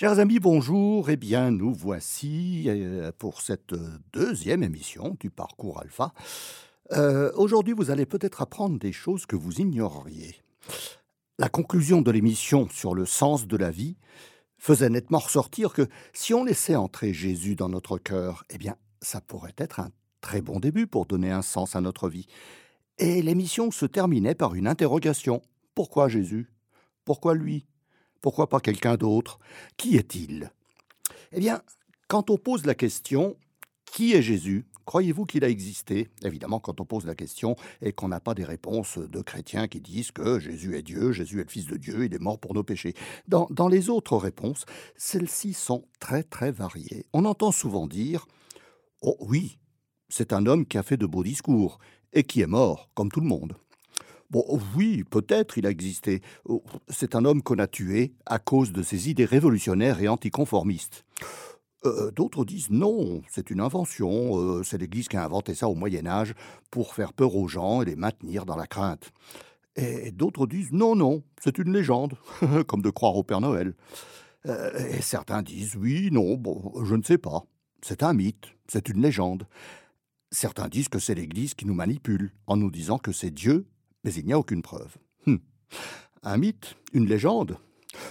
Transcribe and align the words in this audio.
Chers 0.00 0.18
amis, 0.18 0.38
bonjour. 0.38 1.10
Eh 1.10 1.18
bien, 1.18 1.50
nous 1.50 1.74
voici 1.74 2.64
euh, 2.68 3.12
pour 3.18 3.42
cette 3.42 3.74
deuxième 4.14 4.62
émission 4.62 5.14
du 5.20 5.28
parcours 5.28 5.78
alpha. 5.78 6.14
Euh, 6.92 7.30
aujourd'hui, 7.34 7.74
vous 7.74 7.90
allez 7.90 8.06
peut-être 8.06 8.40
apprendre 8.40 8.78
des 8.78 8.92
choses 8.92 9.26
que 9.26 9.36
vous 9.36 9.60
ignoriez. 9.60 10.36
La 11.38 11.50
conclusion 11.50 12.00
de 12.00 12.10
l'émission 12.10 12.66
sur 12.70 12.94
le 12.94 13.04
sens 13.04 13.46
de 13.46 13.58
la 13.58 13.70
vie 13.70 13.98
faisait 14.56 14.88
nettement 14.88 15.18
ressortir 15.18 15.74
que 15.74 15.86
si 16.14 16.32
on 16.32 16.44
laissait 16.44 16.76
entrer 16.76 17.12
Jésus 17.12 17.54
dans 17.54 17.68
notre 17.68 17.98
cœur, 17.98 18.44
eh 18.48 18.56
bien, 18.56 18.76
ça 19.02 19.20
pourrait 19.20 19.52
être 19.58 19.80
un 19.80 19.90
très 20.22 20.40
bon 20.40 20.60
début 20.60 20.86
pour 20.86 21.04
donner 21.04 21.30
un 21.30 21.42
sens 21.42 21.76
à 21.76 21.82
notre 21.82 22.08
vie. 22.08 22.26
Et 22.96 23.20
l'émission 23.20 23.70
se 23.70 23.84
terminait 23.84 24.34
par 24.34 24.54
une 24.54 24.66
interrogation. 24.66 25.42
Pourquoi 25.74 26.08
Jésus? 26.08 26.50
Pourquoi 27.04 27.34
lui? 27.34 27.66
Pourquoi 28.20 28.48
pas 28.48 28.60
quelqu'un 28.60 28.96
d'autre? 28.96 29.38
Qui 29.76 29.96
est-il? 29.96 30.50
Eh 31.32 31.40
bien, 31.40 31.62
quand 32.08 32.30
on 32.30 32.36
pose 32.36 32.66
la 32.66 32.74
question 32.74 33.36
Qui 33.92 34.14
est 34.14 34.22
Jésus? 34.22 34.66
Croyez-vous 34.84 35.24
qu'il 35.24 35.44
a 35.44 35.48
existé? 35.48 36.08
Évidemment, 36.24 36.58
quand 36.58 36.80
on 36.80 36.84
pose 36.84 37.06
la 37.06 37.14
question 37.14 37.54
et 37.80 37.92
qu'on 37.92 38.08
n'a 38.08 38.18
pas 38.18 38.34
des 38.34 38.44
réponses 38.44 38.98
de 38.98 39.22
chrétiens 39.22 39.68
qui 39.68 39.80
disent 39.80 40.10
que 40.10 40.40
Jésus 40.40 40.76
est 40.76 40.82
Dieu, 40.82 41.12
Jésus 41.12 41.40
est 41.40 41.44
le 41.44 41.50
Fils 41.50 41.66
de 41.66 41.76
Dieu, 41.76 42.04
il 42.04 42.14
est 42.14 42.20
mort 42.20 42.40
pour 42.40 42.54
nos 42.54 42.64
péchés. 42.64 42.94
Dans, 43.28 43.46
dans 43.50 43.68
les 43.68 43.88
autres 43.88 44.16
réponses, 44.16 44.64
celles-ci 44.96 45.52
sont 45.52 45.84
très 46.00 46.24
très 46.24 46.50
variées. 46.50 47.06
On 47.12 47.24
entend 47.24 47.52
souvent 47.52 47.86
dire 47.86 48.26
Oh 49.00 49.16
oui, 49.20 49.60
c'est 50.08 50.32
un 50.32 50.46
homme 50.46 50.66
qui 50.66 50.76
a 50.76 50.82
fait 50.82 50.96
de 50.96 51.06
beaux 51.06 51.22
discours 51.22 51.78
et 52.12 52.24
qui 52.24 52.40
est 52.40 52.48
mort, 52.48 52.90
comme 52.94 53.10
tout 53.10 53.20
le 53.20 53.28
monde. 53.28 53.56
Bon, 54.30 54.60
oui, 54.76 55.02
peut-être 55.02 55.58
il 55.58 55.66
a 55.66 55.70
existé. 55.70 56.22
Oh, 56.44 56.62
c'est 56.88 57.16
un 57.16 57.24
homme 57.24 57.42
qu'on 57.42 57.58
a 57.58 57.66
tué 57.66 58.12
à 58.26 58.38
cause 58.38 58.72
de 58.72 58.82
ses 58.82 59.10
idées 59.10 59.24
révolutionnaires 59.24 60.00
et 60.00 60.06
anticonformistes. 60.06 61.04
Euh, 61.84 62.12
d'autres 62.12 62.44
disent 62.44 62.70
non, 62.70 63.22
c'est 63.28 63.50
une 63.50 63.60
invention, 63.60 64.38
euh, 64.38 64.62
c'est 64.62 64.78
l'Église 64.78 65.08
qui 65.08 65.16
a 65.16 65.24
inventé 65.24 65.54
ça 65.54 65.68
au 65.68 65.74
Moyen 65.74 66.06
Âge 66.06 66.34
pour 66.70 66.94
faire 66.94 67.12
peur 67.12 67.34
aux 67.34 67.48
gens 67.48 67.82
et 67.82 67.86
les 67.86 67.96
maintenir 67.96 68.44
dans 68.44 68.56
la 68.56 68.66
crainte. 68.66 69.10
Et 69.76 70.12
d'autres 70.12 70.46
disent 70.46 70.72
non, 70.72 70.94
non, 70.94 71.24
c'est 71.40 71.58
une 71.58 71.72
légende, 71.72 72.14
comme 72.68 72.82
de 72.82 72.90
croire 72.90 73.16
au 73.16 73.24
Père 73.24 73.40
Noël. 73.40 73.74
Euh, 74.46 74.70
et 74.90 75.02
certains 75.02 75.42
disent 75.42 75.74
oui, 75.74 76.10
non, 76.12 76.36
bon, 76.36 76.72
je 76.84 76.94
ne 76.94 77.02
sais 77.02 77.18
pas, 77.18 77.44
c'est 77.82 78.04
un 78.04 78.12
mythe, 78.12 78.46
c'est 78.68 78.88
une 78.88 79.02
légende. 79.02 79.48
Certains 80.30 80.68
disent 80.68 80.88
que 80.88 81.00
c'est 81.00 81.14
l'Église 81.14 81.54
qui 81.54 81.66
nous 81.66 81.74
manipule 81.74 82.32
en 82.46 82.56
nous 82.56 82.70
disant 82.70 82.98
que 82.98 83.10
c'est 83.10 83.32
Dieu 83.32 83.66
mais 84.04 84.12
il 84.14 84.26
n'y 84.26 84.32
a 84.32 84.38
aucune 84.38 84.62
preuve. 84.62 84.96
Hum. 85.26 85.40
Un 86.22 86.36
mythe, 86.36 86.76
une 86.92 87.06
légende? 87.06 87.58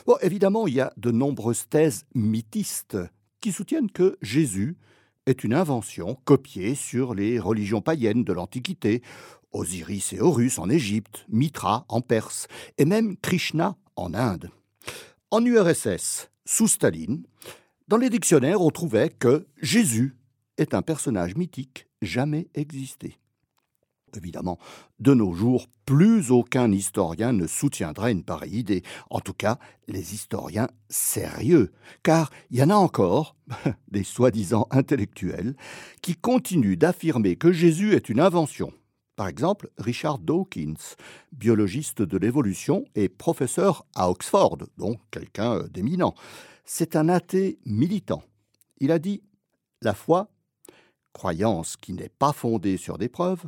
Bon, 0.05 0.17
évidemment, 0.21 0.67
il 0.67 0.75
y 0.75 0.81
a 0.81 0.93
de 0.97 1.11
nombreuses 1.11 1.67
thèses 1.69 2.05
mythistes 2.13 2.97
qui 3.41 3.51
soutiennent 3.51 3.91
que 3.91 4.17
Jésus 4.21 4.77
est 5.25 5.43
une 5.43 5.53
invention 5.53 6.15
copiée 6.25 6.75
sur 6.75 7.13
les 7.13 7.39
religions 7.39 7.81
païennes 7.81 8.23
de 8.23 8.33
l'Antiquité, 8.33 9.01
Osiris 9.51 10.13
et 10.13 10.19
Horus 10.19 10.59
en 10.59 10.69
Égypte, 10.69 11.25
Mitra 11.29 11.85
en 11.87 12.01
Perse, 12.01 12.47
et 12.77 12.85
même 12.85 13.15
Krishna 13.17 13.77
en 13.95 14.13
Inde. 14.13 14.49
En 15.31 15.43
URSS, 15.45 16.29
sous 16.45 16.67
Staline, 16.67 17.23
dans 17.87 17.97
les 17.97 18.09
dictionnaires, 18.09 18.61
on 18.61 18.69
trouvait 18.69 19.09
que 19.09 19.47
Jésus 19.61 20.15
est 20.57 20.73
un 20.73 20.81
personnage 20.81 21.35
mythique 21.35 21.87
jamais 22.01 22.47
existé. 22.53 23.17
Évidemment, 24.15 24.57
de 24.99 25.13
nos 25.13 25.33
jours, 25.33 25.67
plus 25.85 26.31
aucun 26.31 26.71
historien 26.71 27.33
ne 27.33 27.47
soutiendra 27.47 28.11
une 28.11 28.23
pareille 28.23 28.57
idée, 28.57 28.83
en 29.09 29.19
tout 29.19 29.33
cas 29.33 29.57
les 29.87 30.13
historiens 30.13 30.69
sérieux, 30.89 31.71
car 32.03 32.29
il 32.51 32.57
y 32.57 32.63
en 32.63 32.69
a 32.69 32.75
encore, 32.75 33.35
des 33.91 34.03
soi-disant 34.03 34.67
intellectuels, 34.71 35.55
qui 36.01 36.15
continuent 36.15 36.77
d'affirmer 36.77 37.35
que 37.35 37.51
Jésus 37.51 37.93
est 37.93 38.09
une 38.09 38.19
invention. 38.19 38.71
Par 39.19 39.27
exemple, 39.27 39.69
Richard 39.77 40.19
Dawkins, 40.19 40.95
biologiste 41.33 42.01
de 42.01 42.17
l'évolution 42.17 42.85
et 42.95 43.09
professeur 43.09 43.85
à 43.93 44.09
Oxford, 44.09 44.59
donc 44.77 45.01
quelqu'un 45.11 45.55
euh, 45.55 45.67
d'éminent. 45.67 46.13
C'est 46.63 46.95
un 46.95 47.09
athée 47.09 47.59
militant. 47.65 48.23
Il 48.77 48.91
a 48.91 48.99
dit 48.99 49.21
La 49.81 49.93
foi, 49.93 50.29
croyance 51.11 51.75
qui 51.75 51.91
n'est 51.91 52.07
pas 52.07 52.31
fondée 52.31 52.77
sur 52.77 52.97
des 52.97 53.09
preuves, 53.09 53.43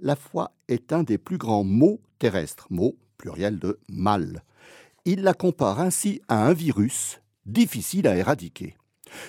la 0.00 0.16
foi 0.16 0.52
est 0.68 0.92
un 0.92 1.02
des 1.02 1.18
plus 1.18 1.38
grands 1.38 1.64
mots 1.64 2.00
terrestres, 2.18 2.66
mot 2.70 2.96
pluriel 3.16 3.58
de 3.58 3.78
mal. 3.88 4.42
Il 5.04 5.22
la 5.22 5.34
compare 5.34 5.80
ainsi 5.80 6.20
à 6.28 6.46
un 6.46 6.52
virus 6.52 7.20
difficile 7.46 8.06
à 8.06 8.16
éradiquer. 8.16 8.76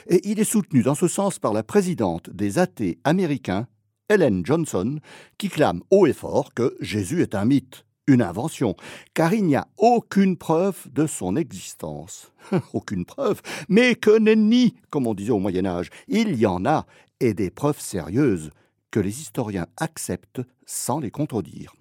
Et 0.08 0.28
il 0.30 0.40
est 0.40 0.44
soutenu 0.44 0.82
dans 0.82 0.96
ce 0.96 1.08
sens 1.08 1.40
par 1.40 1.54
la 1.54 1.64
présidente 1.64 2.30
des 2.30 2.58
athées 2.58 2.98
américains, 3.04 3.68
Helen 4.10 4.46
Johnson, 4.46 5.00
qui 5.38 5.50
clame 5.50 5.84
haut 5.92 6.08
et 6.08 6.14
fort 6.14 6.54
que 6.54 6.76
Jésus 6.80 7.22
est 7.22 7.36
un 7.36 7.46
mythe, 7.46 7.86
une 8.08 8.22
invention, 8.22 8.76
car 9.14 9.34
il 9.34 9.46
n'y 9.46 9.56
a 9.56 9.68
aucune 9.78 10.38
preuve 10.38 10.88
de 10.92 11.06
son 11.06 11.36
existence. 11.36 12.32
aucune 12.74 13.06
preuve, 13.06 13.42
mais 13.70 13.96
que 13.96 14.18
nenni, 14.18 14.76
comme 14.90 15.08
on 15.08 15.14
disait 15.14 15.32
au 15.32 15.40
Moyen 15.40 15.66
Âge. 15.66 15.90
Il 16.08 16.36
y 16.36 16.46
en 16.46 16.66
a, 16.66 16.86
et 17.20 17.34
des 17.34 17.52
preuves 17.52 17.80
sérieuses 17.80 18.52
que 18.92 19.00
les 19.00 19.22
historiens 19.22 19.68
acceptent 19.78 20.42
sans 20.66 21.00
les 21.00 21.12
contredire. 21.12 21.74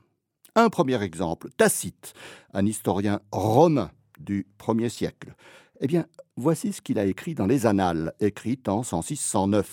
Un 0.54 0.70
premier 0.70 1.02
exemple, 1.02 1.50
Tacite, 1.56 2.14
un 2.54 2.64
historien 2.64 3.20
romain 3.30 3.90
du 4.18 4.46
1er 4.58 4.88
siècle. 4.88 5.34
Eh 5.80 5.86
bien, 5.86 6.06
voici 6.36 6.72
ce 6.72 6.80
qu'il 6.80 6.98
a 6.98 7.04
écrit 7.04 7.34
dans 7.34 7.46
les 7.46 7.66
Annales, 7.66 8.14
écrites 8.20 8.68
en 8.68 8.80
106-109. 8.80 9.64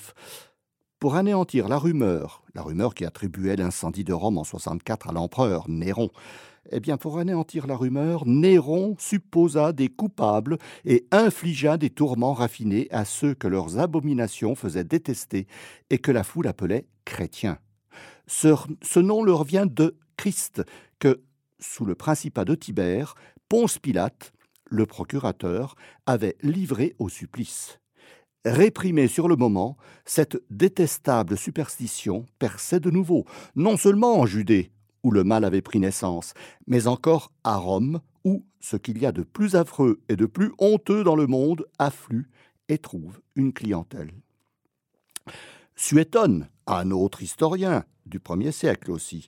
Pour 1.00 1.16
anéantir 1.16 1.70
la 1.70 1.78
rumeur, 1.78 2.44
la 2.54 2.62
rumeur 2.62 2.94
qui 2.94 3.06
attribuait 3.06 3.56
l'incendie 3.56 4.04
de 4.04 4.14
Rome 4.14 4.38
en 4.38 4.44
64 4.44 5.10
à 5.10 5.14
l'empereur 5.14 5.70
Néron, 5.70 6.10
eh 6.72 6.80
bien, 6.80 6.98
pour 6.98 7.20
anéantir 7.20 7.68
la 7.68 7.76
rumeur, 7.76 8.26
Néron 8.26 8.96
supposa 8.98 9.74
des 9.74 9.90
coupables 9.90 10.58
et 10.86 11.06
infligea 11.12 11.78
des 11.78 11.90
tourments 11.90 12.34
raffinés 12.34 12.88
à 12.92 13.06
ceux 13.06 13.34
que 13.34 13.48
leurs 13.48 13.80
abominations 13.80 14.56
faisaient 14.56 14.84
détester 14.84 15.48
et 15.90 15.98
que 15.98 16.12
la 16.12 16.24
foule 16.24 16.48
appelait 16.48 16.88
chrétiens. 17.06 17.58
Ce, 18.28 18.56
ce 18.82 19.00
nom 19.00 19.24
leur 19.24 19.44
vient 19.44 19.66
de 19.66 19.98
Christ, 20.16 20.64
que, 21.00 21.22
sous 21.60 21.86
le 21.86 21.96
principat 21.96 22.46
de 22.46 22.56
Tibère, 22.56 23.16
Ponce 23.50 23.78
Pilate, 23.78 24.32
le 24.66 24.86
procurateur, 24.86 25.76
avait 26.06 26.38
livré 26.42 26.96
au 26.98 27.10
supplice. 27.10 27.80
Réprimée 28.46 29.08
sur 29.08 29.28
le 29.28 29.36
moment, 29.36 29.78
cette 30.06 30.42
détestable 30.50 31.38
superstition 31.38 32.26
perçait 32.40 32.80
de 32.80 32.90
nouveau, 32.90 33.26
non 33.56 33.78
seulement 33.78 34.20
en 34.20 34.26
Judée, 34.26 34.72
où 35.04 35.12
le 35.12 35.24
mal 35.24 35.44
avait 35.44 35.62
pris 35.62 35.80
naissance, 35.80 36.34
mais 36.68 36.88
encore 36.88 37.32
à 37.44 37.58
Rome, 37.58 38.00
où 38.24 38.46
ce 38.60 38.78
qu'il 38.78 38.98
y 39.00 39.06
a 39.06 39.12
de 39.12 39.24
plus 39.24 39.56
affreux 39.56 40.02
et 40.10 40.16
de 40.16 40.26
plus 40.26 40.52
honteux 40.58 41.04
dans 41.04 41.16
le 41.16 41.28
monde 41.28 41.66
afflue 41.78 42.30
et 42.70 42.78
trouve 42.78 43.22
une 43.36 43.54
clientèle. 43.54 44.12
Suétone, 45.76 46.48
un 46.68 46.92
autre 46.92 47.22
historien 47.22 47.84
du 48.06 48.20
premier 48.20 48.52
siècle 48.52 48.92
aussi, 48.92 49.28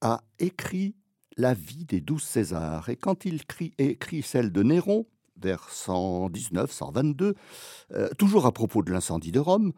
a 0.00 0.22
écrit 0.38 0.94
la 1.36 1.54
vie 1.54 1.84
des 1.84 2.00
douze 2.00 2.24
Césars, 2.24 2.88
et 2.88 2.96
quand 2.96 3.24
il 3.24 3.40
écrit 3.78 4.22
celle 4.22 4.52
de 4.52 4.62
Néron, 4.62 5.06
vers 5.40 5.68
119-122, 5.70 7.34
euh, 7.92 8.08
toujours 8.18 8.46
à 8.46 8.52
propos 8.52 8.82
de 8.82 8.92
l'incendie 8.92 9.32
de 9.32 9.40
Rome, 9.40 9.72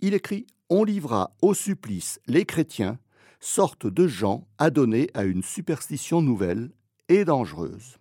il 0.00 0.14
écrit 0.14 0.46
On 0.70 0.84
livra 0.84 1.36
au 1.42 1.54
supplice 1.54 2.20
les 2.26 2.44
chrétiens 2.44 2.98
sorte 3.44 3.86
de 3.86 4.06
gens 4.06 4.46
adonnés 4.58 5.10
à 5.12 5.24
une 5.24 5.42
superstition 5.42 6.22
nouvelle 6.22 6.70
et 7.08 7.24
dangereuse. 7.26 7.98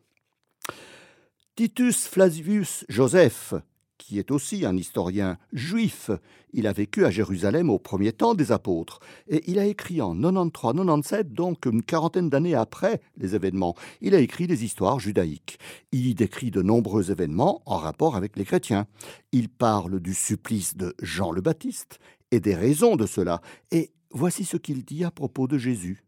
Titus 1.55 2.07
Flavius 2.07 2.85
Joseph, 2.87 3.53
qui 3.97 4.19
est 4.19 4.31
aussi 4.31 4.65
un 4.65 4.75
historien 4.77 5.37
juif, 5.51 6.11
il 6.53 6.65
a 6.65 6.71
vécu 6.71 7.05
à 7.05 7.11
Jérusalem 7.11 7.69
au 7.69 7.77
premier 7.77 8.13
temps 8.13 8.35
des 8.35 8.53
apôtres, 8.53 9.01
et 9.27 9.43
il 9.51 9.59
a 9.59 9.65
écrit 9.65 10.01
en 10.01 10.15
93-97, 10.15 11.33
donc 11.33 11.65
une 11.65 11.83
quarantaine 11.83 12.29
d'années 12.29 12.55
après 12.55 13.01
les 13.17 13.35
événements, 13.35 13.75
il 13.99 14.15
a 14.15 14.19
écrit 14.19 14.47
des 14.47 14.63
histoires 14.63 14.99
judaïques. 14.99 15.59
Il 15.91 16.07
y 16.07 16.15
décrit 16.15 16.51
de 16.51 16.61
nombreux 16.61 17.11
événements 17.11 17.61
en 17.65 17.77
rapport 17.77 18.15
avec 18.15 18.37
les 18.37 18.45
chrétiens. 18.45 18.87
Il 19.33 19.49
parle 19.49 19.99
du 19.99 20.13
supplice 20.13 20.77
de 20.77 20.95
Jean 21.01 21.31
le 21.31 21.41
Baptiste 21.41 21.99
et 22.31 22.39
des 22.39 22.55
raisons 22.55 22.95
de 22.95 23.05
cela, 23.05 23.41
et 23.71 23.91
Voici 24.15 24.45
ce 24.45 24.57
qu'il 24.57 24.85
dit 24.85 25.03
à 25.03 25.09
propos 25.09 25.47
de 25.47 25.57
Jésus. 25.57 26.03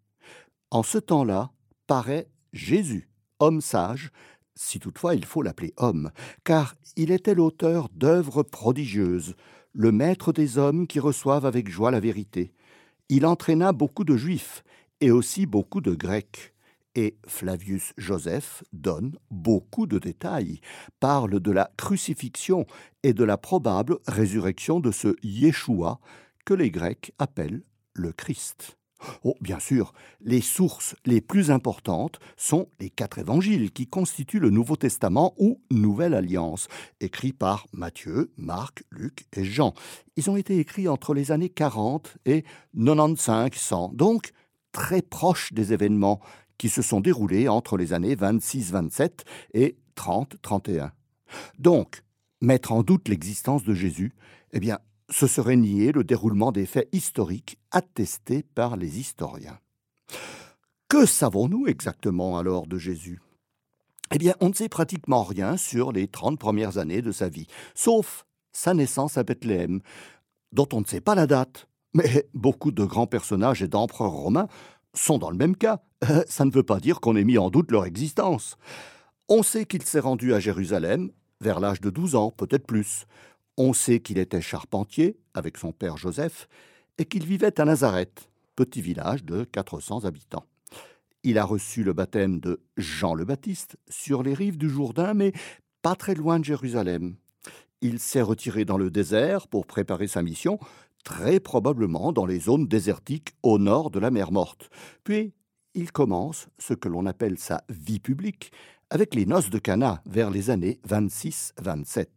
En 0.70 0.84
ce 0.84 1.00
temps-là 1.00 1.52
paraît 1.88 2.30
Jésus, 2.54 3.10
homme 3.40 3.62
sage, 3.62 4.12
si 4.54 4.80
toutefois 4.80 5.16
il 5.16 5.26
faut 5.26 5.42
l'appeler 5.42 5.74
homme, 5.78 6.12
car 6.44 6.76
il 6.96 7.10
était 7.10 7.34
l'auteur 7.34 7.90
d'œuvres 7.90 8.44
prodigieuses, 8.44 9.36
le 9.74 9.92
maître 9.92 10.32
des 10.32 10.60
hommes 10.60 10.86
qui 10.86 11.00
reçoivent 11.00 11.48
avec 11.48 11.68
joie 11.68 11.90
la 11.90 12.00
vérité. 12.00 12.54
Il 13.10 13.26
entraîna 13.26 13.74
beaucoup 13.74 14.04
de 14.04 14.16
juifs 14.16 14.64
et 15.02 15.10
aussi 15.10 15.48
beaucoup 15.48 15.82
de 15.82 15.96
grecs, 15.96 16.54
Et 16.98 17.18
Flavius 17.28 17.92
Joseph 17.98 18.64
donne 18.72 19.18
beaucoup 19.32 19.88
de 19.88 19.98
détails, 20.00 20.62
parle 21.00 21.40
de 21.40 21.52
la 21.52 21.72
crucifixion 21.76 22.68
et 23.02 23.14
de 23.14 23.24
la 23.24 23.38
probable 23.38 23.98
résurrection 24.08 24.80
de 24.80 24.92
ce 24.92 25.16
Yeshua 25.24 26.00
que 26.46 26.54
les 26.54 26.72
Grecs 26.72 27.12
appellent 27.18 27.64
le 27.96 28.12
Christ. 28.12 28.78
Oh, 29.24 29.36
bien 29.42 29.60
sûr, 29.60 29.94
les 30.22 30.42
sources 30.42 30.96
les 31.06 31.22
plus 31.22 31.52
importantes 31.52 32.20
sont 32.38 32.70
les 32.80 32.90
quatre 32.90 33.20
évangiles 33.20 33.72
qui 33.72 33.88
constituent 33.88 34.40
le 34.40 34.50
Nouveau 34.50 34.76
Testament 34.76 35.34
ou 35.38 35.62
Nouvelle 35.70 36.14
Alliance, 36.14 36.68
écrits 37.02 37.34
par 37.34 37.68
Matthieu, 37.74 38.32
Marc, 38.38 38.84
Luc 38.92 39.26
et 39.36 39.44
Jean. 39.44 39.74
Ils 40.16 40.30
ont 40.30 40.38
été 40.38 40.60
écrits 40.60 40.88
entre 40.88 41.14
les 41.14 41.32
années 41.32 41.50
40 41.50 42.18
et 42.26 42.46
95-100, 42.78 43.96
donc 43.96 44.32
très 44.72 45.02
proches 45.02 45.54
des 45.54 45.74
événements 45.74 46.20
qui 46.58 46.70
se 46.70 46.82
sont 46.82 47.02
déroulés 47.02 47.48
entre 47.48 47.78
les 47.78 47.94
années 47.94 48.16
26-27 48.16 49.22
et 49.54 49.78
30-31. 49.96 50.92
Donc, 51.60 52.04
mettre 52.42 52.72
en 52.72 52.84
doute 52.84 53.10
l'existence 53.10 53.64
de 53.64 53.74
Jésus, 53.74 54.14
eh 54.54 54.60
bien, 54.60 54.80
ce 55.10 55.28
serait 55.28 55.56
nier 55.56 55.92
le 55.92 56.04
déroulement 56.04 56.52
des 56.52 56.66
faits 56.66 56.90
historiques 56.92 57.58
attestés 57.72 58.44
par 58.44 58.78
les 58.78 59.00
historiens. 59.00 59.60
Que 60.90 61.06
savons-nous 61.06 61.68
exactement 61.68 62.38
alors 62.38 62.68
de 62.68 62.78
Jésus? 62.78 63.22
Eh 64.12 64.18
bien, 64.18 64.36
on 64.40 64.50
ne 64.50 64.54
sait 64.54 64.70
pratiquement 64.70 65.24
rien 65.24 65.58
sur 65.58 65.92
les 65.92 66.08
trente 66.08 66.40
premières 66.40 66.78
années 66.78 67.02
de 67.02 67.12
sa 67.12 67.28
vie, 67.28 67.48
sauf 67.74 68.26
sa 68.52 68.74
naissance 68.74 69.18
à 69.18 69.24
Bethléem, 69.24 69.82
dont 70.52 70.68
on 70.74 70.82
ne 70.82 70.86
sait 70.86 71.02
pas 71.02 71.16
la 71.16 71.28
date. 71.28 71.68
Mais 71.94 72.28
beaucoup 72.34 72.72
de 72.72 72.84
grands 72.84 73.08
personnages 73.08 73.64
et 73.64 73.68
d'empereurs 73.68 74.12
romains 74.12 74.48
sont 74.94 75.18
dans 75.18 75.32
le 75.32 75.38
même 75.38 75.56
cas. 75.56 75.82
Euh, 76.10 76.24
ça 76.28 76.46
ne 76.46 76.52
veut 76.52 76.64
pas 76.64 76.80
dire 76.80 77.00
qu'on 77.00 77.16
ait 77.16 77.24
mis 77.24 77.38
en 77.38 77.50
doute 77.50 77.72
leur 77.72 77.86
existence. 77.86 78.58
On 79.28 79.44
sait 79.44 79.66
qu'il 79.66 79.84
s'est 79.84 80.00
rendu 80.00 80.34
à 80.34 80.40
Jérusalem 80.40 81.10
vers 81.42 81.60
l'âge 81.60 81.82
de 81.82 81.90
12 81.90 82.16
ans, 82.16 82.32
peut-être 82.32 82.68
plus. 82.68 83.06
On 83.58 83.74
sait 83.74 84.00
qu'il 84.00 84.18
était 84.18 84.42
charpentier 84.42 85.18
avec 85.34 85.58
son 85.58 85.72
père 85.72 85.98
Joseph 85.98 86.50
et 86.98 87.06
qu'il 87.06 87.26
vivait 87.26 87.60
à 87.60 87.66
Nazareth, 87.66 88.30
petit 88.56 88.82
village 88.82 89.24
de 89.24 89.46
400 89.46 90.04
habitants. 90.04 90.46
Il 91.24 91.38
a 91.38 91.46
reçu 91.46 91.84
le 91.84 91.94
baptême 91.94 92.40
de 92.40 92.62
Jean 92.78 93.14
le 93.14 93.26
Baptiste 93.26 93.78
sur 93.90 94.24
les 94.24 94.34
rives 94.34 94.58
du 94.58 94.70
Jourdain, 94.70 95.14
mais 95.14 95.32
pas 95.82 95.96
très 95.96 96.16
loin 96.16 96.40
de 96.40 96.46
Jérusalem. 96.46 97.16
Il 97.82 98.00
s'est 98.00 98.22
retiré 98.22 98.66
dans 98.66 98.78
le 98.78 98.92
désert 98.92 99.48
pour 99.48 99.66
préparer 99.66 100.08
sa 100.08 100.22
mission, 100.22 100.60
très 101.04 101.40
probablement 101.40 102.12
dans 102.12 102.26
les 102.26 102.40
zones 102.40 102.68
désertiques 102.68 103.36
au 103.42 103.58
nord 103.58 103.90
de 103.90 104.00
la 104.00 104.12
mer 104.12 104.32
Morte. 104.32 104.70
Puis, 105.04 105.34
il 105.74 105.92
commence 105.92 106.48
ce 106.58 106.74
que 106.74 106.90
l'on 106.90 107.06
appelle 107.06 107.38
sa 107.38 107.64
vie 107.70 108.00
publique 108.00 108.52
avec 108.90 109.16
les 109.16 109.26
noces 109.26 109.50
de 109.50 109.60
Cana 109.60 110.02
vers 110.06 110.30
les 110.30 110.50
années 110.50 110.80
26-27. 110.88 112.08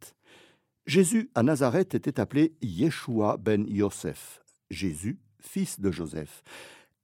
Jésus 0.89 1.31
à 1.35 1.43
Nazareth 1.43 1.95
était 1.95 2.19
appelé 2.19 2.55
Yeshua 2.63 3.37
ben 3.37 3.67
Yosef, 3.69 4.41
Jésus, 4.71 5.19
fils 5.39 5.81
de 5.81 5.91
Joseph. 5.91 6.43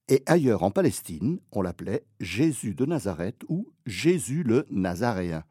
Et 0.08 0.22
ailleurs 0.24 0.62
en 0.62 0.70
Palestine, 0.70 1.38
on 1.52 1.60
l'appelait 1.60 2.06
Jésus 2.18 2.74
de 2.74 2.86
Nazareth 2.86 3.44
ou 3.46 3.68
Jésus 3.84 4.42
le 4.42 4.64
Nazaréen. 4.70 5.44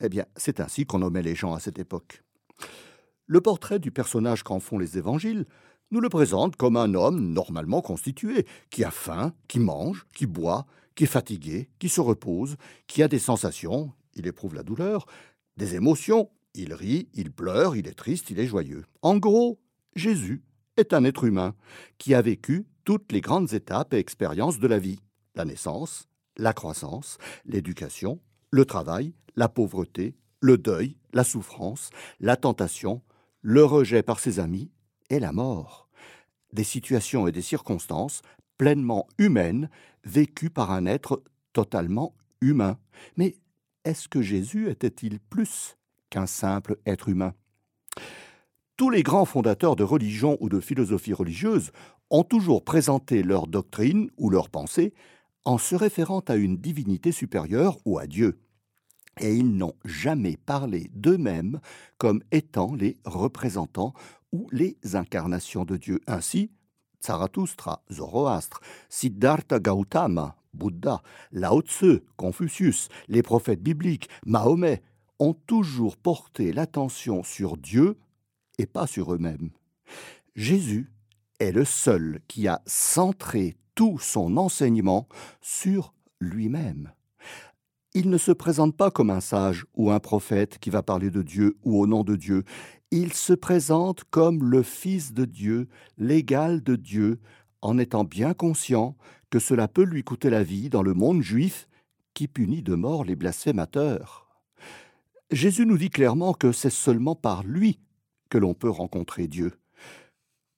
Eh 0.00 0.08
bien, 0.08 0.26
c'est 0.36 0.60
ainsi 0.60 0.86
qu'on 0.86 1.00
nommait 1.00 1.24
les 1.24 1.34
gens 1.34 1.54
à 1.54 1.58
cette 1.58 1.80
époque. 1.80 2.22
Le 3.26 3.40
portrait 3.40 3.80
du 3.80 3.90
personnage 3.90 4.44
qu'en 4.44 4.60
font 4.60 4.78
les 4.78 4.96
évangiles 4.96 5.44
nous 5.90 6.00
le 6.00 6.08
présente 6.08 6.54
comme 6.54 6.76
un 6.76 6.94
homme 6.94 7.32
normalement 7.32 7.82
constitué, 7.82 8.46
qui 8.70 8.84
a 8.84 8.92
faim, 8.92 9.34
qui 9.48 9.58
mange, 9.58 10.06
qui 10.14 10.26
boit, 10.26 10.66
qui 10.94 11.02
est 11.02 11.08
fatigué, 11.08 11.68
qui 11.80 11.88
se 11.88 12.00
repose, 12.00 12.56
qui 12.86 13.02
a 13.02 13.08
des 13.08 13.18
sensations, 13.18 13.92
il 14.14 14.28
éprouve 14.28 14.54
la 14.54 14.62
douleur, 14.62 15.04
des 15.56 15.74
émotions, 15.74 16.30
il 16.54 16.74
rit, 16.74 17.08
il 17.14 17.32
pleure, 17.32 17.76
il 17.76 17.86
est 17.86 17.94
triste, 17.94 18.30
il 18.30 18.38
est 18.38 18.46
joyeux. 18.46 18.84
En 19.02 19.16
gros, 19.16 19.60
Jésus 19.94 20.42
est 20.76 20.92
un 20.92 21.04
être 21.04 21.24
humain 21.24 21.54
qui 21.98 22.14
a 22.14 22.22
vécu 22.22 22.66
toutes 22.84 23.12
les 23.12 23.20
grandes 23.20 23.52
étapes 23.52 23.94
et 23.94 23.98
expériences 23.98 24.58
de 24.58 24.66
la 24.66 24.78
vie. 24.78 25.00
La 25.34 25.44
naissance, 25.44 26.08
la 26.36 26.52
croissance, 26.52 27.18
l'éducation, 27.44 28.20
le 28.50 28.64
travail, 28.64 29.14
la 29.36 29.48
pauvreté, 29.48 30.14
le 30.40 30.58
deuil, 30.58 30.96
la 31.12 31.24
souffrance, 31.24 31.90
la 32.20 32.36
tentation, 32.36 33.02
le 33.40 33.64
rejet 33.64 34.02
par 34.02 34.18
ses 34.18 34.40
amis 34.40 34.70
et 35.10 35.20
la 35.20 35.32
mort. 35.32 35.88
Des 36.52 36.64
situations 36.64 37.26
et 37.26 37.32
des 37.32 37.42
circonstances 37.42 38.22
pleinement 38.58 39.08
humaines 39.18 39.70
vécues 40.04 40.50
par 40.50 40.70
un 40.70 40.86
être 40.86 41.22
totalement 41.52 42.14
humain. 42.40 42.78
Mais 43.16 43.36
est-ce 43.84 44.08
que 44.08 44.22
Jésus 44.22 44.68
était-il 44.68 45.18
plus 45.18 45.76
qu'un 46.12 46.26
simple 46.26 46.76
être 46.84 47.08
humain. 47.08 47.32
Tous 48.76 48.90
les 48.90 49.02
grands 49.02 49.24
fondateurs 49.24 49.76
de 49.76 49.82
religion 49.82 50.36
ou 50.40 50.48
de 50.48 50.60
philosophie 50.60 51.14
religieuse 51.14 51.72
ont 52.10 52.22
toujours 52.22 52.64
présenté 52.64 53.22
leur 53.22 53.46
doctrine 53.46 54.10
ou 54.18 54.28
leur 54.28 54.50
pensée 54.50 54.92
en 55.44 55.56
se 55.56 55.74
référant 55.74 56.20
à 56.28 56.36
une 56.36 56.58
divinité 56.58 57.12
supérieure 57.12 57.78
ou 57.86 57.98
à 57.98 58.06
Dieu. 58.06 58.38
Et 59.20 59.34
ils 59.34 59.56
n'ont 59.56 59.74
jamais 59.84 60.36
parlé 60.36 60.90
d'eux-mêmes 60.94 61.60
comme 61.96 62.22
étant 62.30 62.74
les 62.74 62.98
représentants 63.04 63.94
ou 64.32 64.48
les 64.52 64.76
incarnations 64.94 65.64
de 65.64 65.76
Dieu. 65.76 66.00
Ainsi, 66.06 66.50
Zarathustra, 67.04 67.82
Zoroastre, 67.90 68.60
Siddhartha 68.88 69.58
Gautama, 69.58 70.36
Bouddha, 70.54 71.02
Lao 71.32 71.62
Tse, 71.62 72.02
Confucius, 72.16 72.88
les 73.08 73.22
prophètes 73.22 73.62
bibliques, 73.62 74.08
Mahomet, 74.26 74.82
ont 75.22 75.34
toujours 75.34 75.96
porté 75.96 76.52
l'attention 76.52 77.22
sur 77.22 77.56
Dieu 77.56 77.96
et 78.58 78.66
pas 78.66 78.88
sur 78.88 79.14
eux-mêmes. 79.14 79.50
Jésus 80.34 80.90
est 81.38 81.52
le 81.52 81.64
seul 81.64 82.20
qui 82.26 82.48
a 82.48 82.60
centré 82.66 83.56
tout 83.76 84.00
son 84.00 84.36
enseignement 84.36 85.06
sur 85.40 85.94
lui-même. 86.20 86.92
Il 87.94 88.10
ne 88.10 88.18
se 88.18 88.32
présente 88.32 88.76
pas 88.76 88.90
comme 88.90 89.10
un 89.10 89.20
sage 89.20 89.64
ou 89.74 89.92
un 89.92 90.00
prophète 90.00 90.58
qui 90.58 90.70
va 90.70 90.82
parler 90.82 91.10
de 91.10 91.22
Dieu 91.22 91.56
ou 91.62 91.80
au 91.80 91.86
nom 91.86 92.02
de 92.02 92.16
Dieu. 92.16 92.42
Il 92.90 93.12
se 93.12 93.32
présente 93.32 94.02
comme 94.10 94.42
le 94.42 94.64
Fils 94.64 95.12
de 95.12 95.24
Dieu, 95.24 95.68
l'égal 95.98 96.64
de 96.64 96.74
Dieu, 96.74 97.20
en 97.60 97.78
étant 97.78 98.02
bien 98.02 98.34
conscient 98.34 98.96
que 99.30 99.38
cela 99.38 99.68
peut 99.68 99.84
lui 99.84 100.02
coûter 100.02 100.30
la 100.30 100.42
vie 100.42 100.68
dans 100.68 100.82
le 100.82 100.94
monde 100.94 101.22
juif 101.22 101.68
qui 102.12 102.26
punit 102.26 102.62
de 102.62 102.74
mort 102.74 103.04
les 103.04 103.14
blasphémateurs. 103.14 104.21
Jésus 105.32 105.64
nous 105.64 105.78
dit 105.78 105.88
clairement 105.88 106.34
que 106.34 106.52
c'est 106.52 106.68
seulement 106.68 107.14
par 107.14 107.42
lui 107.42 107.80
que 108.28 108.36
l'on 108.36 108.52
peut 108.52 108.68
rencontrer 108.68 109.28
Dieu. 109.28 109.52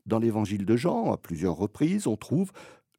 Dans 0.05 0.19
l'évangile 0.19 0.67
de 0.67 0.77
Jean, 0.77 1.13
à 1.13 1.17
plusieurs 1.17 1.55
reprises, 1.57 2.09
on 2.09 2.17
trouve 2.17 2.51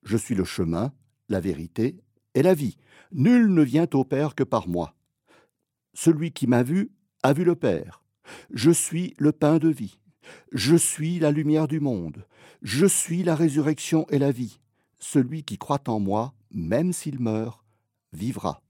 Je 0.02 0.16
suis 0.16 0.36
le 0.36 0.46
chemin, 0.46 0.94
la 1.28 1.42
vérité 1.42 1.98
et 2.34 2.44
la 2.44 2.54
vie. 2.54 2.78
Nul 3.12 3.54
ne 3.54 3.62
vient 3.62 3.88
au 3.94 4.06
Père 4.06 4.36
que 4.36 4.44
par 4.44 4.70
moi. 4.70 4.96
Celui 5.94 6.32
qui 6.32 6.48
m'a 6.48 6.64
vu 6.64 6.92
a 7.24 7.34
vu 7.34 7.44
le 7.44 7.56
Père. 7.56 8.04
Je 8.52 8.72
suis 8.72 9.14
le 9.18 9.34
pain 9.34 9.58
de 9.58 9.70
vie. 9.70 10.00
Je 10.54 10.78
suis 10.78 11.20
la 11.20 11.32
lumière 11.32 11.68
du 11.68 11.82
monde. 11.82 12.26
Je 12.62 12.86
suis 12.86 13.22
la 13.22 13.36
résurrection 13.36 14.08
et 14.10 14.18
la 14.18 14.32
vie. 14.32 14.60
Celui 15.00 15.44
qui 15.44 15.58
croit 15.58 15.84
en 15.88 16.00
moi, 16.00 16.34
même 16.52 16.94
s'il 16.94 17.20
meurt, 17.20 17.64
vivra. 18.14 18.65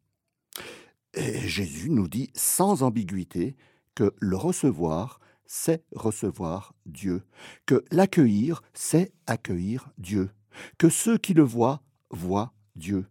Jésus 1.16 1.90
nous 1.90 2.08
dit 2.08 2.30
sans 2.34 2.84
ambiguïté 2.84 3.56
que 3.96 4.14
le 4.20 4.36
recevoir, 4.36 5.20
c'est 5.46 5.84
recevoir 5.94 6.74
Dieu, 6.86 7.24
que 7.66 7.84
l'accueillir, 7.92 8.62
c'est 8.74 9.14
accueillir 9.28 9.90
Dieu, 9.98 10.30
que 10.78 10.90
ceux 10.90 11.18
qui 11.18 11.34
le 11.34 11.44
voient 11.44 11.82
voient 12.10 12.54
Dieu. 12.76 13.08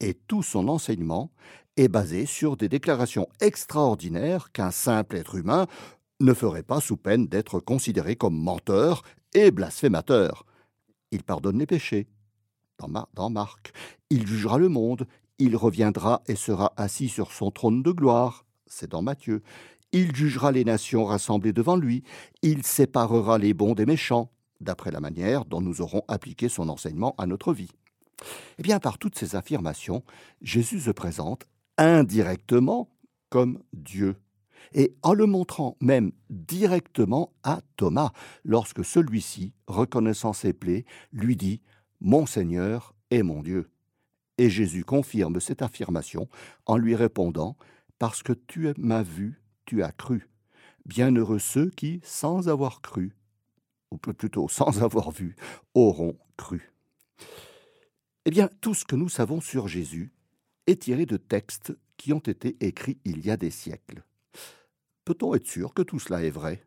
Et 0.00 0.14
tout 0.14 0.42
son 0.42 0.68
enseignement 0.68 1.32
est 1.76 1.88
basé 1.88 2.26
sur 2.26 2.56
des 2.56 2.68
déclarations 2.68 3.28
extraordinaires 3.40 4.52
qu'un 4.52 4.70
simple 4.70 5.16
être 5.16 5.36
humain 5.36 5.66
ne 6.20 6.34
ferait 6.34 6.62
pas 6.62 6.80
sous 6.80 6.96
peine 6.96 7.26
d'être 7.26 7.60
considéré 7.60 8.16
comme 8.16 8.36
menteur 8.36 9.02
et 9.34 9.50
blasphémateur. 9.50 10.44
Il 11.10 11.22
pardonne 11.22 11.58
les 11.58 11.66
péchés. 11.66 12.08
Dans 13.14 13.30
Marc, 13.30 13.72
il 14.10 14.26
jugera 14.26 14.58
le 14.58 14.68
monde, 14.68 15.06
il 15.38 15.56
reviendra 15.56 16.22
et 16.26 16.36
sera 16.36 16.72
assis 16.76 17.08
sur 17.08 17.32
son 17.32 17.50
trône 17.50 17.82
de 17.82 17.92
gloire. 17.92 18.44
C'est 18.66 18.90
dans 18.90 19.02
Matthieu. 19.02 19.42
Il 19.92 20.14
jugera 20.14 20.52
les 20.52 20.64
nations 20.64 21.04
rassemblées 21.04 21.52
devant 21.52 21.76
lui. 21.76 22.02
Il 22.42 22.62
séparera 22.62 23.38
les 23.38 23.54
bons 23.54 23.74
des 23.74 23.86
méchants, 23.86 24.30
d'après 24.60 24.90
la 24.90 25.00
manière 25.00 25.44
dont 25.44 25.60
nous 25.60 25.80
aurons 25.80 26.02
appliqué 26.08 26.48
son 26.48 26.68
enseignement 26.68 27.14
à 27.18 27.26
notre 27.26 27.52
vie. 27.52 27.70
Eh 28.58 28.62
bien, 28.62 28.80
par 28.80 28.98
toutes 28.98 29.18
ces 29.18 29.36
affirmations, 29.36 30.02
Jésus 30.40 30.80
se 30.80 30.90
présente 30.90 31.46
indirectement 31.78 32.90
comme 33.28 33.62
Dieu, 33.72 34.16
et 34.72 34.96
en 35.02 35.12
le 35.12 35.26
montrant 35.26 35.76
même 35.80 36.12
directement 36.30 37.32
à 37.42 37.60
Thomas, 37.76 38.12
lorsque 38.44 38.84
celui-ci, 38.84 39.52
reconnaissant 39.66 40.32
ses 40.32 40.52
plaies, 40.52 40.84
lui 41.12 41.36
dit 41.36 41.60
Mon 42.00 42.26
Seigneur 42.26 42.94
et 43.10 43.22
mon 43.22 43.42
Dieu. 43.42 43.68
Et 44.38 44.50
Jésus 44.50 44.84
confirme 44.84 45.40
cette 45.40 45.62
affirmation 45.62 46.28
en 46.66 46.76
lui 46.76 46.94
répondant 46.94 47.56
Parce 47.98 48.22
que 48.22 48.32
tu 48.32 48.72
m'as 48.76 49.02
vu, 49.02 49.40
tu 49.64 49.82
as 49.82 49.92
cru. 49.92 50.28
Bienheureux 50.84 51.38
ceux 51.38 51.70
qui, 51.70 52.00
sans 52.04 52.48
avoir 52.48 52.80
cru, 52.80 53.16
ou 53.90 53.96
plutôt 53.96 54.48
sans 54.48 54.82
avoir 54.82 55.10
vu, 55.10 55.36
auront 55.74 56.18
cru. 56.36 56.72
Eh 58.24 58.30
bien, 58.30 58.48
tout 58.60 58.74
ce 58.74 58.84
que 58.84 58.96
nous 58.96 59.08
savons 59.08 59.40
sur 59.40 59.68
Jésus 59.68 60.12
est 60.66 60.82
tiré 60.82 61.06
de 61.06 61.16
textes 61.16 61.76
qui 61.96 62.12
ont 62.12 62.18
été 62.18 62.56
écrits 62.60 62.98
il 63.04 63.24
y 63.24 63.30
a 63.30 63.36
des 63.36 63.50
siècles. 63.50 64.04
Peut-on 65.04 65.34
être 65.34 65.46
sûr 65.46 65.72
que 65.72 65.82
tout 65.82 65.98
cela 65.98 66.22
est 66.22 66.30
vrai? 66.30 66.64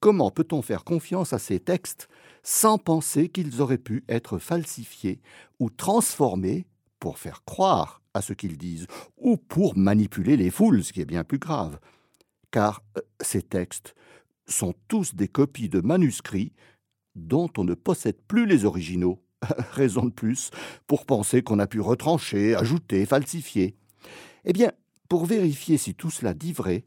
Comment 0.00 0.30
peut-on 0.30 0.62
faire 0.62 0.84
confiance 0.84 1.32
à 1.32 1.38
ces 1.38 1.60
textes 1.60 2.08
sans 2.42 2.76
penser 2.76 3.28
qu'ils 3.28 3.60
auraient 3.60 3.78
pu 3.78 4.04
être 4.08 4.38
falsifiés 4.38 5.20
ou 5.58 5.70
transformés 5.70 6.66
pour 7.02 7.18
faire 7.18 7.44
croire 7.44 8.00
à 8.14 8.22
ce 8.22 8.32
qu'ils 8.32 8.56
disent, 8.56 8.86
ou 9.16 9.36
pour 9.36 9.76
manipuler 9.76 10.36
les 10.36 10.50
foules, 10.50 10.84
ce 10.84 10.92
qui 10.92 11.00
est 11.00 11.04
bien 11.04 11.24
plus 11.24 11.40
grave 11.40 11.80
Car 12.52 12.84
euh, 12.96 13.00
ces 13.20 13.42
textes 13.42 13.96
sont 14.46 14.72
tous 14.86 15.16
des 15.16 15.26
copies 15.26 15.68
de 15.68 15.80
manuscrits 15.80 16.52
dont 17.16 17.50
on 17.58 17.64
ne 17.64 17.74
possède 17.74 18.22
plus 18.28 18.46
les 18.46 18.64
originaux. 18.64 19.18
Raison 19.72 20.04
de 20.04 20.12
plus 20.12 20.52
pour 20.86 21.04
penser 21.04 21.42
qu'on 21.42 21.58
a 21.58 21.66
pu 21.66 21.80
retrancher, 21.80 22.54
ajouter, 22.54 23.04
falsifier. 23.04 23.74
Eh 24.44 24.52
bien, 24.52 24.70
pour 25.08 25.26
vérifier 25.26 25.78
si 25.78 25.96
tout 25.96 26.10
cela 26.10 26.34
dit 26.34 26.52
vrai, 26.52 26.84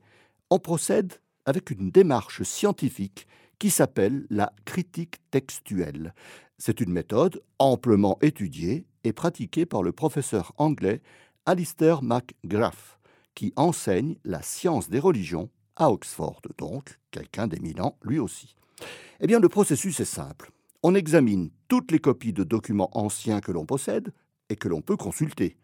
on 0.50 0.60
procède 0.60 1.16
avec 1.44 1.72
une 1.72 1.92
démarche 1.92 2.42
scientifique 2.44 3.28
qui 3.60 3.70
s'appelle 3.70 4.28
la 4.30 4.54
critique 4.64 5.18
textuelle. 5.30 6.14
C'est 6.58 6.80
une 6.80 6.94
méthode 6.94 7.44
amplement 7.60 8.18
étudiée 8.22 8.86
et 9.06 9.14
pratiquée 9.14 9.66
par 9.66 9.84
le 9.84 9.92
professeur 9.92 10.52
anglais 10.58 11.02
Alistair 11.46 12.02
McGrath, 12.02 13.00
qui 13.36 13.54
enseigne 13.56 14.16
la 14.26 14.42
science 14.42 14.90
des 14.90 15.00
religions 15.00 15.50
à 15.76 15.92
Oxford, 15.92 16.42
donc 16.58 17.00
quelqu'un 17.12 17.48
d'éminent 17.48 17.98
lui 18.02 18.20
aussi. 18.20 18.56
Eh 19.20 19.28
bien, 19.28 19.40
le 19.40 19.48
processus 19.48 20.00
est 20.00 20.06
simple. 20.06 20.52
On 20.84 20.96
examine 20.96 21.52
toutes 21.68 21.92
les 21.92 22.00
copies 22.00 22.34
de 22.34 22.44
documents 22.44 22.90
anciens 22.98 23.42
que 23.42 23.52
l'on 23.52 23.66
possède 23.66 24.12
et 24.50 24.56
que 24.56 24.68
l'on 24.68 24.82
peut 24.82 24.98
consulter. 24.98 25.58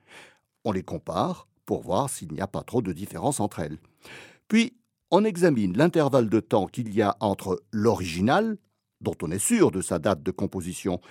On 0.63 0.71
les 0.71 0.83
compare 0.83 1.47
pour 1.65 1.81
voir 1.81 2.09
s'il 2.09 2.31
n'y 2.31 2.41
a 2.41 2.47
pas 2.47 2.63
trop 2.63 2.81
de 2.81 2.93
différence 2.93 3.39
entre 3.39 3.59
elles. 3.59 3.79
Puis, 4.47 4.73
on 5.09 5.23
examine 5.23 5.75
l'intervalle 5.75 6.29
de 6.29 6.39
temps 6.39 6.67
qu'il 6.67 6.93
y 6.93 7.01
a 7.01 7.17
entre 7.19 7.61
l'original, 7.71 8.57
dont 9.01 9.15
on 9.21 9.31
est 9.31 9.39
sûr 9.39 9.71
de 9.71 9.81
sa 9.81 9.99
date 9.99 10.23
de 10.23 10.31
composition, 10.31 11.01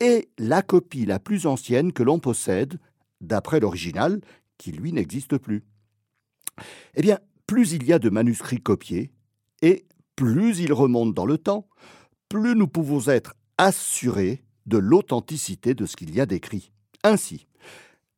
et 0.00 0.28
la 0.38 0.62
copie 0.62 1.06
la 1.06 1.18
plus 1.18 1.46
ancienne 1.46 1.92
que 1.92 2.02
l'on 2.02 2.18
possède, 2.18 2.78
d'après 3.20 3.60
l'original, 3.60 4.20
qui 4.58 4.72
lui 4.72 4.92
n'existe 4.92 5.38
plus. 5.38 5.64
Eh 6.94 7.02
bien, 7.02 7.18
plus 7.46 7.72
il 7.72 7.84
y 7.84 7.92
a 7.92 7.98
de 7.98 8.10
manuscrits 8.10 8.60
copiés, 8.60 9.10
et 9.62 9.86
plus 10.16 10.58
ils 10.60 10.72
remontent 10.72 11.12
dans 11.12 11.26
le 11.26 11.38
temps, 11.38 11.68
plus 12.28 12.54
nous 12.54 12.68
pouvons 12.68 13.08
être 13.08 13.34
assurés 13.56 14.44
de 14.66 14.78
l'authenticité 14.78 15.74
de 15.74 15.86
ce 15.86 15.96
qu'il 15.96 16.14
y 16.14 16.20
a 16.20 16.26
d'écrit. 16.26 16.70
Ainsi, 17.02 17.46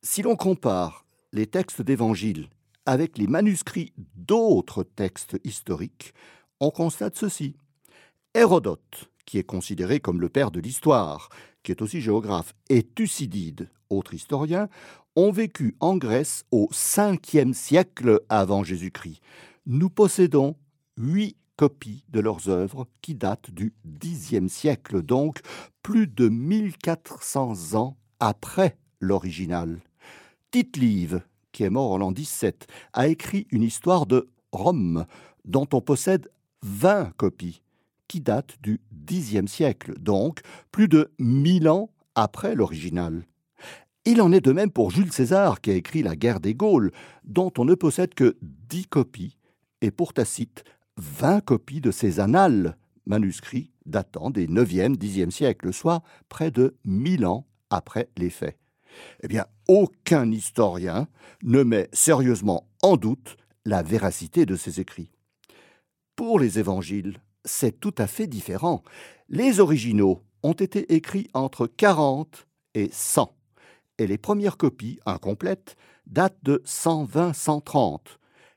si 0.03 0.21
l'on 0.21 0.35
compare 0.35 1.05
les 1.31 1.47
textes 1.47 1.81
d'Évangile 1.81 2.49
avec 2.85 3.17
les 3.17 3.27
manuscrits 3.27 3.93
d'autres 4.15 4.83
textes 4.83 5.39
historiques, 5.43 6.13
on 6.59 6.71
constate 6.71 7.15
ceci. 7.15 7.55
Hérodote, 8.33 9.09
qui 9.25 9.37
est 9.37 9.43
considéré 9.43 9.99
comme 9.99 10.19
le 10.19 10.29
père 10.29 10.51
de 10.51 10.59
l'histoire, 10.59 11.29
qui 11.63 11.71
est 11.71 11.81
aussi 11.81 12.01
géographe, 12.01 12.53
et 12.69 12.83
Thucydide, 12.83 13.69
autre 13.89 14.13
historien, 14.13 14.69
ont 15.15 15.31
vécu 15.31 15.75
en 15.79 15.97
Grèce 15.97 16.45
au 16.51 16.69
5e 16.71 17.53
siècle 17.53 18.21
avant 18.29 18.63
Jésus-Christ. 18.63 19.21
Nous 19.65 19.89
possédons 19.89 20.55
huit 20.97 21.35
copies 21.57 22.03
de 22.09 22.19
leurs 22.19 22.49
œuvres 22.49 22.87
qui 23.01 23.13
datent 23.13 23.51
du 23.51 23.73
Xe 23.85 24.47
siècle, 24.47 25.01
donc 25.01 25.41
plus 25.83 26.07
de 26.07 26.27
1400 26.27 27.75
ans 27.75 27.97
après 28.19 28.77
l'original. 28.99 29.79
tite 30.51 30.79
qui 31.51 31.63
est 31.63 31.69
mort 31.69 31.91
en 31.91 31.97
l'an 31.97 32.11
17, 32.11 32.67
a 32.93 33.07
écrit 33.07 33.45
une 33.51 33.63
histoire 33.63 34.05
de 34.05 34.29
Rome, 34.51 35.05
dont 35.45 35.67
on 35.73 35.81
possède 35.81 36.31
20 36.63 37.11
copies, 37.17 37.61
qui 38.11 38.19
datent 38.19 38.57
du 38.61 38.81
Xe 39.07 39.45
siècle, 39.47 39.97
donc 39.97 40.41
plus 40.69 40.89
de 40.89 41.13
1000 41.19 41.69
ans 41.69 41.91
après 42.13 42.55
l'original. 42.55 43.23
Il 44.03 44.21
en 44.21 44.33
est 44.33 44.41
de 44.41 44.51
même 44.51 44.69
pour 44.69 44.91
Jules 44.91 45.13
César, 45.13 45.61
qui 45.61 45.71
a 45.71 45.75
écrit 45.75 46.03
La 46.03 46.17
guerre 46.17 46.41
des 46.41 46.53
Gaules, 46.53 46.91
dont 47.23 47.53
on 47.57 47.63
ne 47.63 47.73
possède 47.73 48.13
que 48.13 48.35
10 48.41 48.87
copies, 48.87 49.37
et 49.79 49.91
pour 49.91 50.11
Tacite, 50.11 50.65
20 50.97 51.39
copies 51.39 51.79
de 51.79 51.89
ses 51.89 52.19
annales, 52.19 52.75
manuscrits 53.05 53.71
datant 53.85 54.29
des 54.29 54.47
9e, 54.47 54.97
10e 54.97 55.31
siècles, 55.31 55.71
soit 55.71 56.03
près 56.27 56.51
de 56.51 56.75
1000 56.83 57.25
ans 57.25 57.47
après 57.69 58.09
les 58.17 58.29
faits. 58.29 58.57
Eh 59.23 59.29
bien, 59.29 59.45
aucun 59.69 60.29
historien 60.29 61.07
ne 61.43 61.63
met 61.63 61.87
sérieusement 61.93 62.67
en 62.83 62.97
doute 62.97 63.37
la 63.63 63.83
véracité 63.83 64.45
de 64.45 64.57
ces 64.57 64.81
écrits. 64.81 65.13
Pour 66.17 66.41
les 66.41 66.59
évangiles, 66.59 67.21
c'est 67.45 67.79
tout 67.79 67.95
à 67.97 68.07
fait 68.07 68.27
différent. 68.27 68.83
Les 69.29 69.59
originaux 69.59 70.23
ont 70.43 70.53
été 70.53 70.93
écrits 70.93 71.29
entre 71.33 71.67
40 71.67 72.47
et 72.73 72.89
100, 72.91 73.35
et 73.97 74.07
les 74.07 74.17
premières 74.17 74.57
copies, 74.57 74.99
incomplètes, 75.05 75.75
datent 76.07 76.43
de 76.43 76.61
120-130. 76.65 77.99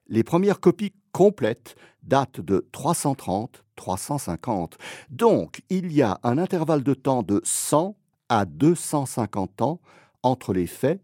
Les 0.09 0.25
premières 0.25 0.61
copies 0.61 0.95
complètes 1.13 1.77
datent 2.03 2.41
de 2.41 2.67
330-350. 2.73 4.73
Donc, 5.11 5.63
il 5.71 5.93
y 5.93 6.03
a 6.03 6.19
un 6.23 6.39
intervalle 6.39 6.83
de 6.83 6.95
temps 6.95 7.23
de 7.23 7.41
100 7.45 7.97
à 8.29 8.45
250 8.45 9.63
ans 9.63 9.81
entre 10.23 10.53
les 10.53 10.67
faits 10.67 11.01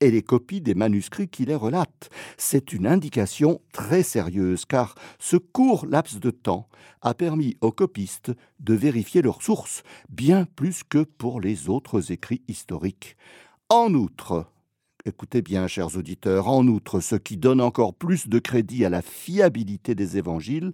et 0.00 0.10
les 0.10 0.22
copies 0.22 0.60
des 0.60 0.74
manuscrits 0.74 1.28
qui 1.28 1.44
les 1.44 1.54
relatent. 1.54 2.10
C'est 2.36 2.72
une 2.72 2.86
indication 2.86 3.60
très 3.72 4.02
sérieuse 4.02 4.64
car 4.64 4.94
ce 5.18 5.36
court 5.36 5.86
laps 5.86 6.20
de 6.20 6.30
temps 6.30 6.68
a 7.02 7.14
permis 7.14 7.56
aux 7.60 7.72
copistes 7.72 8.32
de 8.58 8.74
vérifier 8.74 9.22
leurs 9.22 9.42
sources 9.42 9.82
bien 10.08 10.46
plus 10.56 10.82
que 10.82 11.02
pour 11.02 11.40
les 11.40 11.68
autres 11.68 12.12
écrits 12.12 12.42
historiques. 12.48 13.16
En 13.68 13.94
outre, 13.94 14.46
écoutez 15.04 15.42
bien, 15.42 15.66
chers 15.66 15.96
auditeurs, 15.96 16.48
en 16.48 16.66
outre, 16.66 17.00
ce 17.00 17.16
qui 17.16 17.36
donne 17.36 17.60
encore 17.60 17.94
plus 17.94 18.28
de 18.28 18.38
crédit 18.38 18.84
à 18.84 18.90
la 18.90 19.02
fiabilité 19.02 19.94
des 19.94 20.16
évangiles, 20.16 20.72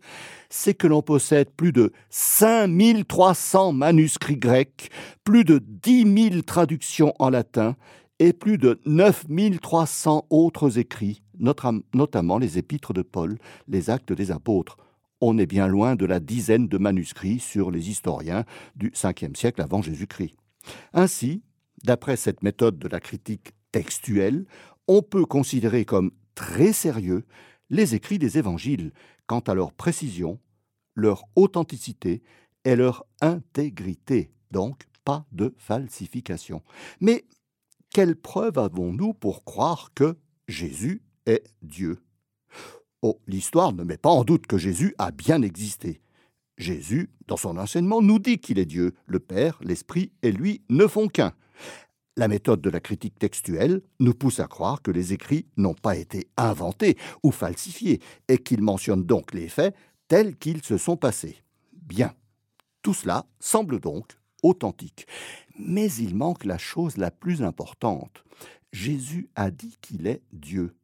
c'est 0.48 0.74
que 0.74 0.86
l'on 0.86 1.02
possède 1.02 1.50
plus 1.50 1.72
de 1.72 1.92
5300 2.10 3.72
manuscrits 3.72 4.36
grecs, 4.36 4.90
plus 5.24 5.44
de 5.44 5.58
10 5.58 6.30
000 6.30 6.42
traductions 6.42 7.14
en 7.18 7.30
latin 7.30 7.76
et 8.18 8.32
plus 8.32 8.58
de 8.58 8.80
9300 8.86 10.26
autres 10.30 10.78
écrits, 10.78 11.22
notamment 11.38 12.38
les 12.38 12.58
épîtres 12.58 12.92
de 12.92 13.02
Paul, 13.02 13.38
les 13.68 13.90
actes 13.90 14.12
des 14.12 14.30
apôtres. 14.30 14.78
On 15.20 15.38
est 15.38 15.46
bien 15.46 15.66
loin 15.66 15.96
de 15.96 16.06
la 16.06 16.20
dizaine 16.20 16.68
de 16.68 16.78
manuscrits 16.78 17.40
sur 17.40 17.70
les 17.70 17.88
historiens 17.90 18.44
du 18.74 18.90
5e 18.90 19.36
siècle 19.36 19.62
avant 19.62 19.82
Jésus-Christ. 19.82 20.34
Ainsi, 20.92 21.42
d'après 21.84 22.16
cette 22.16 22.42
méthode 22.42 22.78
de 22.78 22.88
la 22.88 23.00
critique 23.00 23.52
textuelle, 23.72 24.46
on 24.88 25.02
peut 25.02 25.24
considérer 25.24 25.84
comme 25.84 26.10
très 26.34 26.72
sérieux 26.72 27.24
les 27.70 27.94
écrits 27.94 28.18
des 28.18 28.38
évangiles 28.38 28.92
quant 29.26 29.40
à 29.40 29.54
leur 29.54 29.72
précision, 29.72 30.38
leur 30.94 31.24
authenticité 31.34 32.22
et 32.64 32.76
leur 32.76 33.04
intégrité, 33.20 34.30
donc 34.50 34.84
pas 35.04 35.26
de 35.32 35.54
falsification. 35.56 36.62
Mais 37.00 37.24
quelle 37.90 38.16
preuve 38.16 38.58
avons-nous 38.58 39.14
pour 39.14 39.44
croire 39.44 39.90
que 39.94 40.16
Jésus 40.48 41.02
est 41.26 41.44
Dieu? 41.62 41.98
Oh, 43.02 43.20
l'histoire 43.26 43.72
ne 43.72 43.84
met 43.84 43.98
pas 43.98 44.10
en 44.10 44.24
doute 44.24 44.46
que 44.46 44.58
Jésus 44.58 44.94
a 44.98 45.10
bien 45.10 45.42
existé. 45.42 46.00
Jésus, 46.58 47.10
dans 47.26 47.36
son 47.36 47.58
enseignement, 47.58 48.00
nous 48.00 48.18
dit 48.18 48.38
qu'il 48.38 48.58
est 48.58 48.66
Dieu. 48.66 48.94
Le 49.06 49.20
Père, 49.20 49.58
l'Esprit 49.62 50.12
et 50.22 50.32
lui 50.32 50.62
ne 50.70 50.86
font 50.86 51.08
qu'un. 51.08 51.34
La 52.16 52.28
méthode 52.28 52.62
de 52.62 52.70
la 52.70 52.80
critique 52.80 53.18
textuelle 53.18 53.82
nous 54.00 54.14
pousse 54.14 54.40
à 54.40 54.46
croire 54.46 54.80
que 54.80 54.90
les 54.90 55.12
écrits 55.12 55.46
n'ont 55.58 55.74
pas 55.74 55.96
été 55.96 56.28
inventés 56.38 56.96
ou 57.22 57.30
falsifiés 57.30 58.00
et 58.28 58.38
qu'ils 58.38 58.62
mentionnent 58.62 59.04
donc 59.04 59.34
les 59.34 59.48
faits 59.48 59.74
tels 60.08 60.36
qu'ils 60.36 60.62
se 60.62 60.78
sont 60.78 60.96
passés. 60.96 61.42
Bien. 61.72 62.14
Tout 62.80 62.94
cela 62.94 63.26
semble 63.38 63.80
donc 63.80 64.16
authentique. 64.46 65.06
Mais 65.58 65.92
il 65.92 66.14
manque 66.14 66.44
la 66.44 66.58
chose 66.58 66.96
la 66.96 67.10
plus 67.10 67.42
importante. 67.42 68.24
Jésus 68.72 69.28
a 69.36 69.50
dit 69.50 69.76
qu'il 69.80 70.06
est 70.06 70.22
Dieu. 70.32 70.76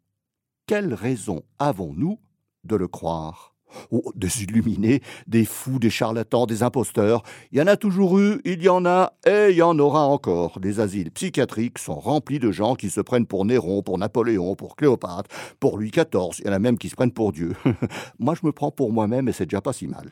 Quelle 0.66 0.94
raison 0.94 1.42
avons-nous 1.58 2.18
de 2.64 2.76
le 2.76 2.88
croire? 2.88 3.52
Oh, 3.90 4.12
des 4.14 4.42
illuminés, 4.42 5.02
des 5.26 5.44
fous, 5.44 5.78
des 5.78 5.90
charlatans, 5.90 6.46
des 6.46 6.62
imposteurs. 6.62 7.22
Il 7.50 7.58
y 7.58 7.62
en 7.62 7.66
a 7.66 7.76
toujours 7.76 8.18
eu, 8.18 8.40
il 8.44 8.62
y 8.62 8.68
en 8.68 8.84
a 8.84 9.14
et 9.26 9.48
il 9.50 9.56
y 9.56 9.62
en 9.62 9.78
aura 9.78 10.06
encore. 10.06 10.58
Les 10.62 10.80
asiles 10.80 11.10
psychiatriques 11.10 11.78
sont 11.78 11.98
remplis 11.98 12.38
de 12.38 12.50
gens 12.50 12.74
qui 12.74 12.90
se 12.90 13.00
prennent 13.00 13.26
pour 13.26 13.44
Néron, 13.44 13.82
pour 13.82 13.98
Napoléon, 13.98 14.56
pour 14.56 14.76
Cléopâtre, 14.76 15.30
pour 15.58 15.78
Louis 15.78 15.90
XIV. 15.90 16.40
Il 16.40 16.46
y 16.46 16.50
en 16.50 16.52
a 16.52 16.58
même 16.58 16.78
qui 16.78 16.88
se 16.88 16.94
prennent 16.94 17.12
pour 17.12 17.32
Dieu. 17.32 17.54
Moi, 18.18 18.34
je 18.40 18.46
me 18.46 18.52
prends 18.52 18.70
pour 18.70 18.92
moi-même 18.92 19.28
et 19.28 19.32
c'est 19.32 19.46
déjà 19.46 19.60
pas 19.60 19.72
si 19.72 19.86
mal. 19.86 20.10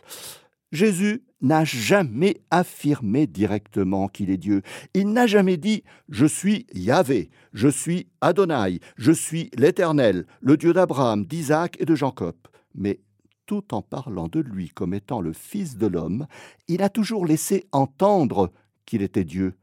Jésus 0.73 1.23
n'a 1.41 1.65
jamais 1.65 2.41
affirmé 2.51 3.27
directement 3.27 4.09
qu'il 4.09 4.31
est 4.31 4.37
Dieu. 4.37 4.63
Il 4.95 5.13
n'a 5.13 5.27
jamais 5.27 5.57
dit 5.57 5.83
Je 6.09 6.27
suis 6.27 6.67
Yahvé, 6.75 7.31
je 7.53 7.69
suis 7.69 8.09
Adonai, 8.21 8.81
je 8.97 9.13
suis 9.13 9.51
l'Éternel, 9.57 10.27
le 10.41 10.57
Dieu 10.57 10.73
d'Abraham, 10.73 11.25
d'Isaac 11.25 11.77
et 11.81 11.87
de 11.87 11.95
Jacob. 11.95 12.37
Mais 12.75 13.01
tout 13.47 13.75
en 13.75 13.83
parlant 13.83 14.29
de 14.29 14.41
lui 14.41 14.69
comme 14.69 14.95
étant 14.95 15.21
le 15.21 15.33
Fils 15.33 15.77
de 15.77 15.87
l'homme, 15.87 16.27
il 16.69 16.83
a 16.83 16.89
toujours 16.89 17.27
laissé 17.27 17.65
entendre 17.73 18.53
qu'il 18.87 19.03
était 19.03 19.25
Dieu, 19.25 19.55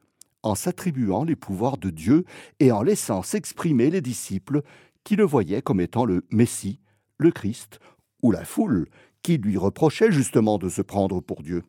en 0.44 0.56
s'attribuant 0.56 1.24
les 1.24 1.36
pouvoirs 1.36 1.78
de 1.78 1.90
Dieu 1.90 2.26
et 2.60 2.72
en 2.72 2.82
laissant 2.82 3.22
s'exprimer 3.22 3.90
les 3.90 4.02
disciples 4.02 4.62
qui 5.04 5.16
le 5.16 5.24
voyaient 5.24 5.62
comme 5.62 5.82
étant 5.82 6.06
le 6.06 6.26
Messie, 6.32 6.80
le 7.18 7.32
Christ 7.32 7.80
ou 8.22 8.32
la 8.32 8.44
foule 8.44 8.88
lui 9.36 9.58
reprochait 9.58 10.12
justement 10.14 10.58
de 10.58 10.70
se 10.70 10.82
prendre 10.82 11.20
pour 11.20 11.44
Dieu. 11.44 11.64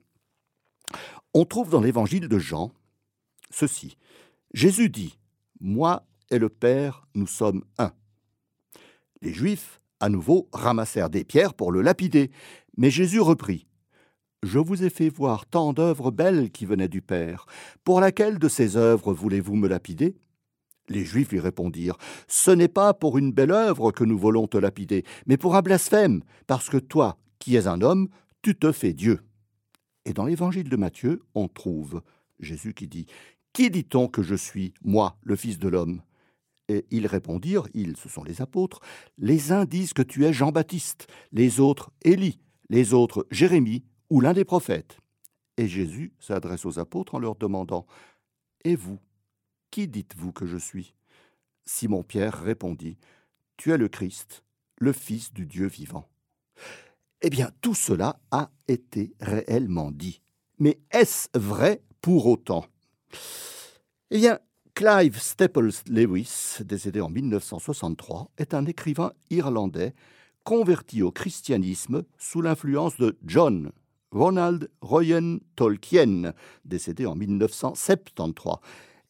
On 1.34 1.44
trouve 1.44 1.70
dans 1.70 1.80
l'évangile 1.80 2.28
de 2.28 2.38
Jean 2.38 2.72
ceci. 3.50 3.96
Jésus 4.54 4.88
dit 4.88 5.18
Moi 5.60 6.04
et 6.30 6.38
le 6.38 6.48
Père, 6.48 7.06
nous 7.14 7.26
sommes 7.26 7.64
un. 7.78 7.92
Les 9.20 9.32
Juifs 9.32 9.80
à 10.00 10.08
nouveau 10.08 10.48
ramassèrent 10.52 11.10
des 11.10 11.24
pierres 11.24 11.54
pour 11.54 11.72
le 11.72 11.82
lapider. 11.82 12.30
Mais 12.76 12.90
Jésus 12.90 13.20
reprit. 13.20 13.66
Je 14.44 14.60
vous 14.60 14.84
ai 14.84 14.90
fait 14.90 15.08
voir 15.08 15.46
tant 15.46 15.72
d'œuvres 15.72 16.12
belles 16.12 16.50
qui 16.50 16.64
venaient 16.64 16.88
du 16.88 17.02
Père. 17.02 17.46
Pour 17.82 18.00
laquelle 18.00 18.38
de 18.38 18.48
ces 18.48 18.76
œuvres 18.76 19.12
voulez-vous 19.12 19.56
me 19.56 19.66
lapider? 19.66 20.16
Les 20.88 21.04
Juifs 21.04 21.32
lui 21.32 21.40
répondirent. 21.40 21.98
Ce 22.28 22.50
n'est 22.50 22.68
pas 22.68 22.94
pour 22.94 23.18
une 23.18 23.32
belle 23.32 23.50
œuvre 23.50 23.90
que 23.90 24.04
nous 24.04 24.16
voulons 24.16 24.46
te 24.46 24.56
lapider, 24.56 25.04
mais 25.26 25.36
pour 25.36 25.56
un 25.56 25.60
blasphème, 25.60 26.22
parce 26.46 26.70
que 26.70 26.78
toi, 26.78 27.18
qui 27.48 27.56
es 27.56 27.66
un 27.66 27.80
homme, 27.80 28.10
tu 28.42 28.58
te 28.58 28.72
fais 28.72 28.92
Dieu. 28.92 29.20
Et 30.04 30.12
dans 30.12 30.26
l'évangile 30.26 30.68
de 30.68 30.76
Matthieu, 30.76 31.22
on 31.34 31.48
trouve 31.48 32.02
Jésus 32.40 32.74
qui 32.74 32.88
dit 32.88 33.06
Qui 33.54 33.70
dit-on 33.70 34.06
que 34.06 34.22
je 34.22 34.34
suis, 34.34 34.74
moi, 34.82 35.16
le 35.22 35.34
Fils 35.34 35.58
de 35.58 35.66
l'homme? 35.66 36.02
Et 36.68 36.84
ils 36.90 37.06
répondirent, 37.06 37.66
ils, 37.72 37.96
ce 37.96 38.10
sont 38.10 38.22
les 38.22 38.42
apôtres, 38.42 38.80
les 39.16 39.50
uns 39.50 39.64
disent 39.64 39.94
que 39.94 40.02
tu 40.02 40.26
es 40.26 40.32
Jean-Baptiste, 40.34 41.06
les 41.32 41.58
autres 41.58 41.90
Élie, 42.02 42.38
les 42.68 42.92
autres 42.92 43.26
Jérémie 43.30 43.82
ou 44.10 44.20
l'un 44.20 44.34
des 44.34 44.44
prophètes. 44.44 44.98
Et 45.56 45.68
Jésus 45.68 46.12
s'adresse 46.18 46.66
aux 46.66 46.78
apôtres 46.78 47.14
en 47.14 47.18
leur 47.18 47.34
demandant, 47.34 47.86
Et 48.62 48.76
vous, 48.76 48.98
qui 49.70 49.88
dites-vous 49.88 50.32
que 50.32 50.44
je 50.44 50.58
suis? 50.58 50.92
Simon-Pierre 51.64 52.42
répondit, 52.42 52.98
Tu 53.56 53.72
es 53.72 53.78
le 53.78 53.88
Christ, 53.88 54.44
le 54.76 54.92
Fils 54.92 55.32
du 55.32 55.46
Dieu 55.46 55.66
vivant. 55.66 56.10
Eh 57.22 57.30
bien, 57.30 57.50
tout 57.60 57.74
cela 57.74 58.20
a 58.30 58.50
été 58.68 59.12
réellement 59.20 59.90
dit. 59.90 60.20
Mais 60.58 60.78
est-ce 60.90 61.28
vrai 61.34 61.82
pour 62.00 62.26
autant? 62.26 62.64
Eh 64.10 64.18
bien, 64.18 64.38
Clive 64.74 65.18
Staples 65.18 65.72
Lewis, 65.88 66.58
décédé 66.60 67.00
en 67.00 67.08
1963, 67.08 68.30
est 68.38 68.54
un 68.54 68.64
écrivain 68.66 69.12
irlandais 69.30 69.94
converti 70.44 71.02
au 71.02 71.10
christianisme 71.10 72.04
sous 72.16 72.40
l'influence 72.40 72.96
de 72.96 73.18
John 73.26 73.72
Ronald 74.10 74.70
Royan 74.80 75.38
Tolkien, 75.56 76.32
décédé 76.64 77.06
en 77.06 77.14
1973. 77.14 78.54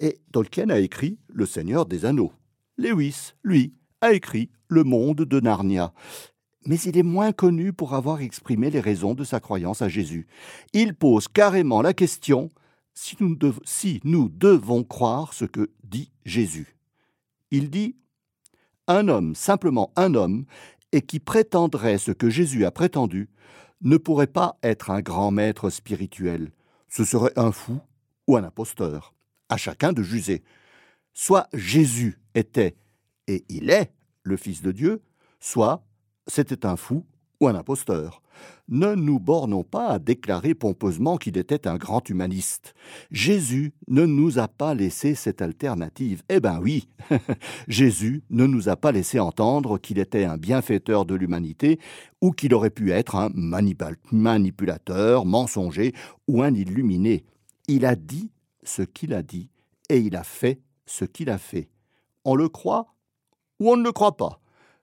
Et 0.01 0.19
Tolkien 0.33 0.71
a 0.71 0.79
écrit 0.79 1.19
Le 1.29 1.47
Seigneur 1.47 1.87
des 1.87 2.05
Anneaux. 2.05 2.33
Lewis, 2.77 3.33
lui, 3.43 3.75
a 4.01 4.13
écrit 4.13 4.51
Le 4.69 4.85
Monde 4.85 5.23
de 5.25 5.41
Narnia. 5.41 5.93
Mais 6.69 6.77
il 6.81 6.99
est 6.99 7.03
moins 7.03 7.33
connu 7.33 7.73
pour 7.73 7.95
avoir 7.95 8.21
exprimé 8.21 8.71
les 8.71 8.81
raisons 8.81 9.15
de 9.15 9.25
sa 9.25 9.41
croyance 9.41 9.81
à 9.81 9.89
Jésus. 9.89 10.27
Il 10.75 10.95
pose 10.95 11.27
carrément 11.27 11.81
la 11.81 11.95
question 11.95 12.53
si 12.93 14.01
nous, 14.05 14.29
devons 14.29 14.85
croire 14.85 15.33
ce 15.33 15.47
que 15.47 15.71
dit 15.83 16.13
Jésus. 16.27 16.77
Il 17.51 17.71
dit 17.71 17.97
Un 18.87 19.09
homme, 19.09 19.35
simplement 19.35 19.93
un 19.97 20.15
homme, 20.15 20.45
et 20.93 21.01
qui 21.01 21.21
prétendrait 21.21 21.97
ce 21.97 22.11
que 22.13 22.29
Jésus 22.29 22.67
a 22.67 22.71
prétendu, 22.71 23.31
ne 23.81 23.97
pourrait 23.97 24.27
pas 24.27 24.59
être 24.63 24.91
un 24.91 25.01
grand 25.01 25.31
maître 25.31 25.71
spirituel. 25.71 26.53
Ce 26.89 27.05
serait 27.05 27.33
un 27.37 27.53
fou 27.53 27.81
ou 28.27 28.37
un 28.37 28.45
imposteur. 28.45 29.15
À 29.49 29.57
chacun 29.57 29.95
de 29.95 30.03
juger. 30.03 30.43
Soit 31.15 31.49
Jésus 31.55 32.19
était, 32.35 32.77
et 33.27 33.45
il 33.49 33.71
est, 33.71 33.91
le 34.23 34.37
Fils 34.37 34.61
de 34.61 34.73
Dieu, 34.73 35.03
soit 35.41 35.88
c'était 36.29 36.67
un 36.67 36.77
fou 36.77 37.05
ou 37.41 37.49
un 37.49 37.55
imposteur. 37.55 38.23
Ne 38.69 38.95
nous 38.95 39.19
bornons 39.19 39.65
pas 39.65 39.89
à 39.89 39.99
déclarer 39.99 40.55
pompeusement 40.55 41.17
qu'il 41.17 41.39
était 41.39 41.67
un 41.67 41.77
grand 41.77 42.07
humaniste. 42.09 42.75
Jésus 43.11 43.73
ne 43.89 44.05
nous 44.05 44.39
a 44.39 44.47
pas 44.47 44.75
laissé 44.75 45.15
cette 45.15 45.41
alternative. 45.41 46.23
Eh 46.29 46.39
ben 46.39 46.61
oui, 46.61 46.89
Jésus 47.69 48.23
ne 48.31 48.47
nous 48.47 48.69
a 48.69 48.77
pas 48.77 48.93
laissé 48.93 49.19
entendre 49.21 49.79
qu'il 49.79 49.99
était 49.99 50.25
un 50.25 50.37
bienfaiteur 50.37 51.07
de 51.07 51.15
l'humanité 51.15 51.81
ou 52.21 52.31
qu'il 52.33 52.53
aurait 52.55 52.71
pu 52.71 52.93
être 52.93 53.17
un 53.17 53.31
manipulateur, 53.33 55.25
mensonger 55.25 55.95
ou 56.27 56.43
un 56.43 56.55
illuminé. 56.55 57.25
Il 57.69 57.87
a 57.87 57.97
dit 57.97 58.31
ce 58.63 58.83
qu'il 58.83 59.15
a 59.15 59.23
dit 59.23 59.51
et 59.89 59.99
il 59.99 60.15
a 60.15 60.25
fait 60.25 60.61
ce 60.85 61.05
qu'il 61.05 61.31
a 61.31 61.39
fait. 61.39 61.71
On 62.25 62.35
le 62.35 62.49
croit 62.49 62.95
ou 63.61 63.71
on 63.71 63.77
ne 63.77 63.85
le 63.85 63.93
croit 63.93 64.17
pas. 64.17 64.41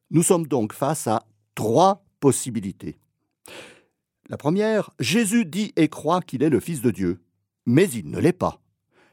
Nous 0.10 0.24
sommes 0.24 0.48
donc 0.48 0.74
face 0.74 1.08
à 1.08 1.24
trois 1.56 2.06
possibilités. 2.20 2.98
La 4.30 4.38
première, 4.38 4.92
Jésus 5.00 5.46
dit 5.46 5.74
et 5.76 5.88
croit 5.88 6.22
qu'il 6.22 6.44
est 6.44 6.50
le 6.50 6.60
Fils 6.60 6.82
de 6.82 6.92
Dieu, 6.92 7.22
mais 7.66 7.90
il 7.90 8.10
ne 8.10 8.20
l'est 8.20 8.34
pas. 8.34 8.62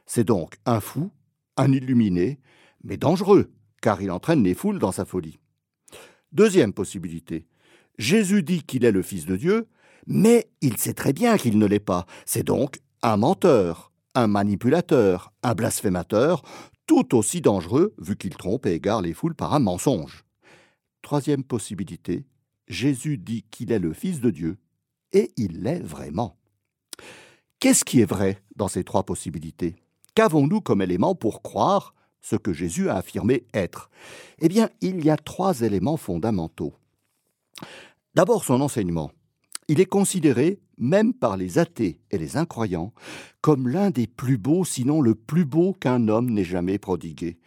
C'est 0.05 0.23
donc 0.23 0.57
un 0.65 0.79
fou, 0.79 1.11
un 1.57 1.71
illuminé, 1.71 2.39
mais 2.83 2.97
dangereux, 2.97 3.51
car 3.81 4.01
il 4.01 4.11
entraîne 4.11 4.43
les 4.43 4.53
foules 4.53 4.79
dans 4.79 4.91
sa 4.91 5.05
folie. 5.05 5.39
Deuxième 6.31 6.73
possibilité, 6.73 7.47
Jésus 7.97 8.43
dit 8.43 8.63
qu'il 8.63 8.85
est 8.85 8.91
le 8.91 9.03
Fils 9.03 9.25
de 9.25 9.35
Dieu, 9.35 9.67
mais 10.07 10.49
il 10.61 10.77
sait 10.77 10.93
très 10.93 11.13
bien 11.13 11.37
qu'il 11.37 11.57
ne 11.57 11.65
l'est 11.65 11.79
pas. 11.79 12.05
C'est 12.25 12.43
donc 12.43 12.79
un 13.01 13.17
menteur, 13.17 13.91
un 14.15 14.27
manipulateur, 14.27 15.31
un 15.43 15.53
blasphémateur, 15.53 16.41
tout 16.87 17.15
aussi 17.15 17.39
dangereux 17.39 17.93
vu 17.99 18.15
qu'il 18.17 18.35
trompe 18.35 18.65
et 18.65 18.73
égare 18.73 19.01
les 19.01 19.13
foules 19.13 19.35
par 19.35 19.53
un 19.53 19.59
mensonge. 19.59 20.25
Troisième 21.01 21.43
possibilité, 21.43 22.25
Jésus 22.67 23.17
dit 23.17 23.43
qu'il 23.51 23.71
est 23.71 23.79
le 23.79 23.93
Fils 23.93 24.21
de 24.21 24.29
Dieu, 24.29 24.57
et 25.11 25.31
il 25.37 25.61
l'est 25.61 25.81
vraiment. 25.81 26.37
Qu'est-ce 27.59 27.85
qui 27.85 28.01
est 28.01 28.05
vrai 28.05 28.41
dans 28.55 28.67
ces 28.67 28.83
trois 28.83 29.03
possibilités? 29.03 29.75
Qu'avons-nous 30.15 30.61
comme 30.61 30.81
élément 30.81 31.15
pour 31.15 31.41
croire 31.41 31.95
ce 32.21 32.35
que 32.35 32.53
Jésus 32.53 32.89
a 32.89 32.97
affirmé 32.97 33.45
être? 33.53 33.89
Eh 34.39 34.47
bien, 34.47 34.69
il 34.81 35.03
y 35.03 35.09
a 35.09 35.17
trois 35.17 35.61
éléments 35.61 35.97
fondamentaux. 35.97 36.73
D'abord 38.15 38.43
son 38.43 38.61
enseignement. 38.61 39.11
Il 39.67 39.79
est 39.79 39.85
considéré, 39.85 40.59
même 40.77 41.13
par 41.13 41.37
les 41.37 41.57
athées 41.57 42.01
et 42.11 42.17
les 42.17 42.35
incroyants, 42.37 42.93
comme 43.41 43.67
l'un 43.67 43.91
des 43.91 44.07
plus 44.07 44.37
beaux, 44.37 44.65
sinon 44.65 45.01
le 45.01 45.15
plus 45.15 45.45
beau 45.45 45.73
qu'un 45.73 46.07
homme 46.09 46.29
n'ait 46.29 46.43
jamais 46.43 46.77
prodigué. 46.77 47.39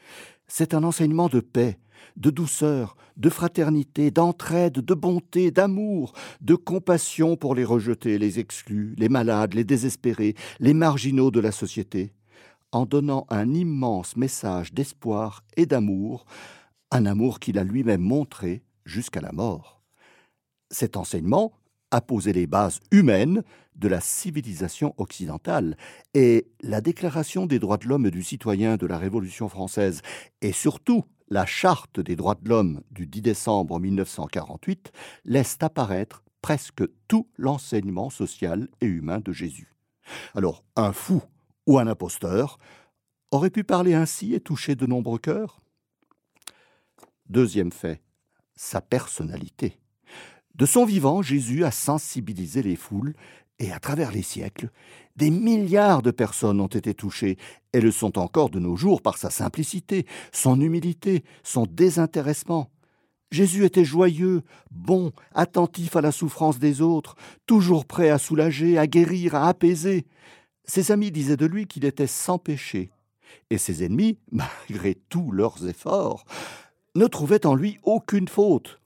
C'est 0.48 0.74
un 0.74 0.82
enseignement 0.82 1.28
de 1.28 1.40
paix, 1.40 1.78
de 2.16 2.30
douceur, 2.30 2.96
de 3.16 3.30
fraternité, 3.30 4.10
d'entraide, 4.10 4.74
de 4.74 4.94
bonté, 4.94 5.50
d'amour, 5.50 6.12
de 6.40 6.54
compassion 6.54 7.36
pour 7.36 7.54
les 7.54 7.64
rejetés, 7.64 8.18
les 8.18 8.38
exclus, 8.38 8.94
les 8.98 9.08
malades, 9.08 9.54
les 9.54 9.64
désespérés, 9.64 10.34
les 10.60 10.74
marginaux 10.74 11.30
de 11.30 11.40
la 11.40 11.52
société, 11.52 12.12
en 12.72 12.84
donnant 12.84 13.26
un 13.30 13.52
immense 13.54 14.16
message 14.16 14.72
d'espoir 14.72 15.42
et 15.56 15.66
d'amour, 15.66 16.26
un 16.90 17.06
amour 17.06 17.40
qu'il 17.40 17.58
a 17.58 17.64
lui-même 17.64 18.02
montré 18.02 18.62
jusqu'à 18.84 19.20
la 19.20 19.32
mort. 19.32 19.82
Cet 20.70 20.96
enseignement 20.96 21.52
a 21.90 22.00
posé 22.00 22.32
les 22.32 22.46
bases 22.46 22.80
humaines 22.90 23.42
de 23.76 23.88
la 23.88 24.00
civilisation 24.00 24.94
occidentale, 24.96 25.76
et 26.14 26.48
la 26.62 26.80
Déclaration 26.80 27.46
des 27.46 27.58
droits 27.58 27.76
de 27.76 27.86
l'homme 27.86 28.06
et 28.06 28.10
du 28.10 28.22
citoyen 28.22 28.76
de 28.76 28.86
la 28.86 28.98
Révolution 28.98 29.48
française, 29.48 30.00
et 30.40 30.52
surtout 30.52 31.04
la 31.28 31.46
Charte 31.46 32.00
des 32.00 32.16
droits 32.16 32.36
de 32.36 32.48
l'homme 32.48 32.82
du 32.90 33.06
10 33.06 33.22
décembre 33.22 33.80
1948 33.80 34.92
laisse 35.24 35.56
apparaître 35.60 36.22
presque 36.42 36.84
tout 37.08 37.28
l'enseignement 37.36 38.10
social 38.10 38.68
et 38.80 38.86
humain 38.86 39.20
de 39.20 39.32
Jésus. 39.32 39.74
Alors, 40.34 40.64
un 40.76 40.92
fou 40.92 41.22
ou 41.66 41.78
un 41.78 41.86
imposteur 41.88 42.58
aurait 43.32 43.50
pu 43.50 43.64
parler 43.64 43.94
ainsi 43.94 44.34
et 44.34 44.40
toucher 44.40 44.76
de 44.76 44.86
nombreux 44.86 45.18
cœurs? 45.18 45.60
Deuxième 47.28 47.72
fait, 47.72 48.00
sa 48.54 48.80
personnalité. 48.80 49.80
De 50.54 50.64
son 50.64 50.84
vivant, 50.84 51.20
Jésus 51.22 51.64
a 51.64 51.70
sensibilisé 51.70 52.62
les 52.62 52.76
foules 52.76 53.14
et 53.58 53.72
à 53.72 53.78
travers 53.78 54.12
les 54.12 54.22
siècles, 54.22 54.70
des 55.16 55.30
milliards 55.30 56.02
de 56.02 56.10
personnes 56.10 56.60
ont 56.60 56.66
été 56.66 56.92
touchées 56.92 57.38
et 57.72 57.80
le 57.80 57.90
sont 57.90 58.18
encore 58.18 58.50
de 58.50 58.58
nos 58.58 58.76
jours 58.76 59.00
par 59.00 59.16
sa 59.16 59.30
simplicité, 59.30 60.06
son 60.32 60.60
humilité, 60.60 61.24
son 61.42 61.64
désintéressement. 61.66 62.70
Jésus 63.30 63.64
était 63.64 63.84
joyeux, 63.84 64.42
bon, 64.70 65.12
attentif 65.34 65.96
à 65.96 66.00
la 66.00 66.12
souffrance 66.12 66.58
des 66.58 66.80
autres, 66.80 67.16
toujours 67.46 67.86
prêt 67.86 68.10
à 68.10 68.18
soulager, 68.18 68.78
à 68.78 68.86
guérir, 68.86 69.34
à 69.34 69.48
apaiser. 69.48 70.06
Ses 70.64 70.92
amis 70.92 71.10
disaient 71.10 71.36
de 71.36 71.46
lui 71.46 71.66
qu'il 71.66 71.84
était 71.84 72.06
sans 72.06 72.38
péché, 72.38 72.90
et 73.50 73.58
ses 73.58 73.84
ennemis, 73.84 74.18
malgré 74.30 74.96
tous 75.08 75.32
leurs 75.32 75.66
efforts, 75.66 76.24
ne 76.94 77.06
trouvaient 77.06 77.46
en 77.46 77.54
lui 77.54 77.78
aucune 77.82 78.28
faute. 78.28 78.80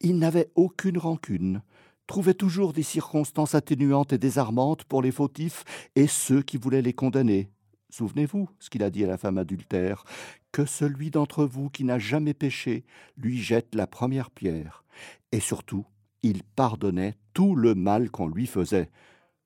Il 0.00 0.18
n'avait 0.18 0.50
aucune 0.54 0.98
rancune, 0.98 1.62
trouvait 2.06 2.34
toujours 2.34 2.72
des 2.72 2.82
circonstances 2.82 3.54
atténuantes 3.54 4.12
et 4.12 4.18
désarmantes 4.18 4.84
pour 4.84 5.02
les 5.02 5.12
fautifs 5.12 5.64
et 5.96 6.06
ceux 6.06 6.42
qui 6.42 6.56
voulaient 6.56 6.82
les 6.82 6.92
condamner. 6.92 7.50
Souvenez-vous 7.90 8.48
ce 8.58 8.70
qu'il 8.70 8.82
a 8.82 8.90
dit 8.90 9.04
à 9.04 9.06
la 9.06 9.18
femme 9.18 9.38
adultère, 9.38 10.04
que 10.50 10.64
celui 10.64 11.10
d'entre 11.10 11.44
vous 11.44 11.70
qui 11.70 11.84
n'a 11.84 11.98
jamais 11.98 12.34
péché 12.34 12.84
lui 13.16 13.38
jette 13.38 13.74
la 13.74 13.86
première 13.86 14.30
pierre. 14.30 14.84
Et 15.30 15.40
surtout, 15.40 15.86
il 16.22 16.42
pardonnait 16.42 17.14
tout 17.34 17.54
le 17.54 17.74
mal 17.74 18.10
qu'on 18.10 18.28
lui 18.28 18.46
faisait. 18.46 18.90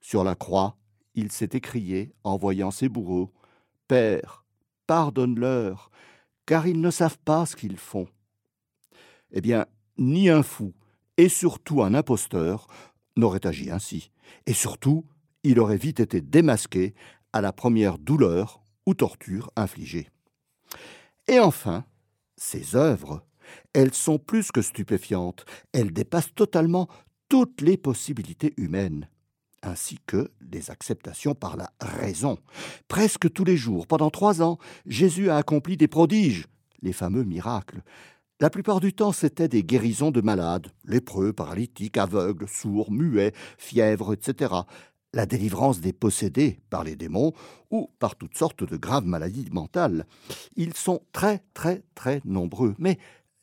Sur 0.01 0.25
la 0.25 0.35
croix, 0.35 0.77
il 1.15 1.33
s'est 1.33 1.51
écrié 1.53 2.13
en 2.23 2.37
voyant 2.37 2.71
ses 2.71 2.89
bourreaux 2.89 3.33
Père, 3.89 4.45
pardonne-leur, 4.87 5.91
car 6.45 6.67
ils 6.67 6.81
ne 6.81 6.91
savent 6.91 7.19
pas 7.19 7.47
ce 7.47 7.57
qu'ils 7.57 7.79
font. 7.79 8.09
Eh 9.33 9.41
bien, 9.41 9.67
ni 9.99 10.29
un 10.29 10.43
fou, 10.43 10.73
et 11.17 11.29
surtout 11.29 11.83
un 11.83 11.95
imposteur, 11.95 12.67
n'aurait 13.17 13.47
agi 13.47 13.71
ainsi. 13.71 14.11
Et 14.47 14.53
surtout, 14.53 15.07
il 15.43 15.61
aurait 15.61 15.77
vite 15.77 16.01
été 16.01 16.21
démasqué 16.21 16.95
à 17.33 17.41
la 17.41 17.53
première 17.53 17.99
douleur 17.99 18.63
ou 18.87 18.95
torture 18.95 19.51
infligée. 19.57 20.09
Et 21.29 21.41
enfin, 21.41 21.85
ses 22.37 22.77
œuvres, 22.77 23.25
elles 23.73 23.95
sont 23.95 24.19
plus 24.19 24.53
que 24.53 24.63
stupéfiantes, 24.63 25.45
elles 25.73 25.93
dépassent 25.93 26.35
totalement 26.35 26.89
toutes 27.29 27.61
les 27.61 27.77
possibilités 27.77 28.55
humaines, 28.57 29.09
ainsi 29.63 29.99
que 30.07 30.31
les 30.41 30.71
acceptations 30.71 31.35
par 31.35 31.57
la 31.57 31.73
raison. 31.81 32.39
Presque 32.89 33.33
tous 33.33 33.45
les 33.45 33.57
jours, 33.57 33.87
pendant 33.87 34.11
trois 34.11 34.43
ans, 34.43 34.59
Jésus 34.87 35.31
a 35.31 35.37
accompli 35.37 35.77
des 35.77 35.89
prodiges, 35.89 36.47
les 36.83 36.93
fameux 36.93 37.25
miracles, 37.25 37.83
la 38.39 38.51
plupart 38.51 38.81
du 38.81 38.93
temps, 38.93 39.13
c'étaient 39.13 39.49
des 39.49 39.65
guérisons 39.65 40.11
de 40.11 40.21
malades, 40.21 40.67
lépreux, 40.85 41.33
paralytiques, 41.33 41.97
aveugles, 41.97 42.47
sourds, 42.47 42.93
muets, 42.93 43.33
fièvres, 43.57 44.13
etc. 44.13 44.55
La 45.15 45.25
délivrance 45.25 45.81
des 45.81 45.95
possédés 45.95 46.61
par 46.69 46.85
les 46.85 46.97
démons 46.97 47.33
ou 47.71 47.91
par 47.99 48.17
toutes 48.17 48.37
sortes 48.37 48.63
de 48.63 48.77
graves 48.77 49.07
maladies 49.07 49.49
mentales. 49.51 50.05
Ils 50.55 50.75
sont 50.75 51.01
très, 51.13 51.43
très, 51.55 51.83
très 51.95 52.21
nombreux, 52.27 52.75
mais 52.79 52.99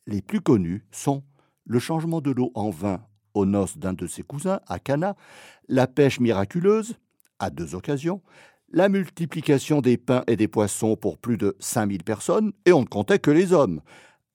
les 0.06 0.22
plus 0.22 0.42
connus 0.42 0.86
sont 0.92 1.24
le 1.66 1.80
changement 1.80 2.22
de 2.22 2.30
l'eau 2.30 2.52
en 2.54 2.70
vin 2.70 3.02
aux 3.34 3.48
noces 3.48 3.80
d'un 3.80 3.94
de 3.94 4.06
ses 4.06 4.22
cousins, 4.22 4.60
à 4.68 4.78
Cana, 4.78 5.16
la 5.68 5.88
pêche 5.88 6.20
miraculeuse, 6.20 6.98
à 7.40 7.50
deux 7.50 7.74
occasions, 7.74 8.22
la 8.72 8.90
multiplication 8.90 9.82
des 9.82 9.98
pains 9.98 10.24
et 10.28 10.36
des 10.36 10.48
poissons 10.48 10.96
pour 10.96 11.18
plus 11.18 11.38
de 11.38 11.56
5000 11.60 12.04
personnes, 12.04 12.54
et 12.66 12.74
on 12.74 12.82
ne 12.82 12.86
comptait 12.86 13.18
que 13.18 13.32
les 13.32 13.54
hommes 13.54 13.82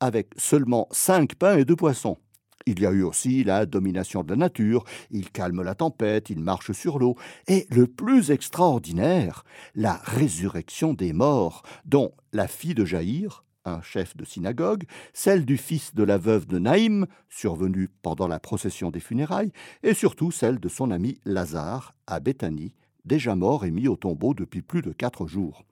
avec 0.01 0.29
seulement 0.37 0.89
cinq 0.91 1.35
pains 1.35 1.57
et 1.57 1.65
deux 1.65 1.77
poissons. 1.77 2.19
Il 2.67 2.81
y 2.81 2.87
a 2.87 2.91
eu 2.91 3.03
aussi 3.03 3.45
la 3.45 3.65
domination 3.65 4.23
de 4.23 4.31
la 4.31 4.37
nature, 4.37 4.85
il 5.11 5.31
calme 5.31 5.63
la 5.63 5.75
tempête, 5.75 6.29
il 6.29 6.41
marche 6.41 6.73
sur 6.73 6.99
l'eau, 6.99 7.17
et 7.47 7.67
le 7.71 7.87
plus 7.87 8.31
extraordinaire, 8.31 9.45
la 9.75 9.95
résurrection 10.05 10.93
des 10.93 11.15
morts, 11.15 11.63
dont 11.87 12.13
la 12.33 12.47
fille 12.47 12.75
de 12.75 12.85
Jaïr, 12.85 13.45
un 13.65 13.81
chef 13.81 14.17
de 14.17 14.25
synagogue, 14.25 14.85
celle 15.15 15.45
du 15.45 15.57
fils 15.57 15.95
de 15.95 16.03
la 16.03 16.19
veuve 16.19 16.47
de 16.47 16.59
Naïm, 16.59 17.07
survenue 17.29 17.89
pendant 18.03 18.29
la 18.29 18.39
procession 18.39 18.91
des 18.91 19.01
funérailles, 19.01 19.53
et 19.83 19.95
surtout 19.95 20.31
celle 20.31 20.61
de 20.61 20.69
son 20.69 20.91
ami 20.91 21.19
Lazare 21.25 21.95
à 22.07 22.21
Béthanie, 22.21 22.75
déjà 23.05 23.35
mort 23.35 23.65
et 23.65 23.71
mis 23.71 23.89
au 23.89 23.97
tombeau 23.97 24.35
depuis 24.35 24.63
plus 24.63 24.83
de 24.83 24.93
quatre 24.93 25.27
jours. 25.27 25.65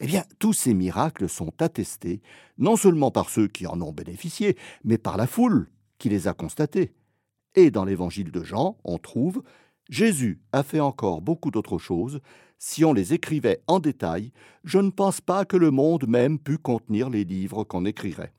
Eh 0.00 0.06
bien, 0.06 0.24
tous 0.38 0.54
ces 0.54 0.72
miracles 0.72 1.28
sont 1.28 1.52
attestés, 1.60 2.22
non 2.56 2.76
seulement 2.76 3.10
par 3.10 3.28
ceux 3.28 3.48
qui 3.48 3.66
en 3.66 3.80
ont 3.82 3.92
bénéficié, 3.92 4.56
mais 4.82 4.96
par 4.96 5.18
la 5.18 5.26
foule 5.26 5.68
qui 5.98 6.08
les 6.08 6.26
a 6.26 6.32
constatés. 6.32 6.94
Et 7.54 7.70
dans 7.70 7.84
l'évangile 7.84 8.32
de 8.32 8.42
Jean, 8.42 8.78
on 8.84 8.98
trouve 8.98 9.42
Jésus 9.90 10.40
a 10.52 10.62
fait 10.62 10.80
encore 10.80 11.20
beaucoup 11.20 11.50
d'autres 11.50 11.78
choses. 11.78 12.20
Si 12.58 12.84
on 12.84 12.92
les 12.92 13.12
écrivait 13.12 13.60
en 13.66 13.80
détail, 13.80 14.32
je 14.64 14.78
ne 14.78 14.90
pense 14.90 15.20
pas 15.20 15.44
que 15.44 15.56
le 15.56 15.70
monde 15.70 16.06
même 16.06 16.38
pût 16.38 16.58
contenir 16.58 17.10
les 17.10 17.24
livres 17.24 17.64
qu'on 17.64 17.84
écrirait. 17.84 18.32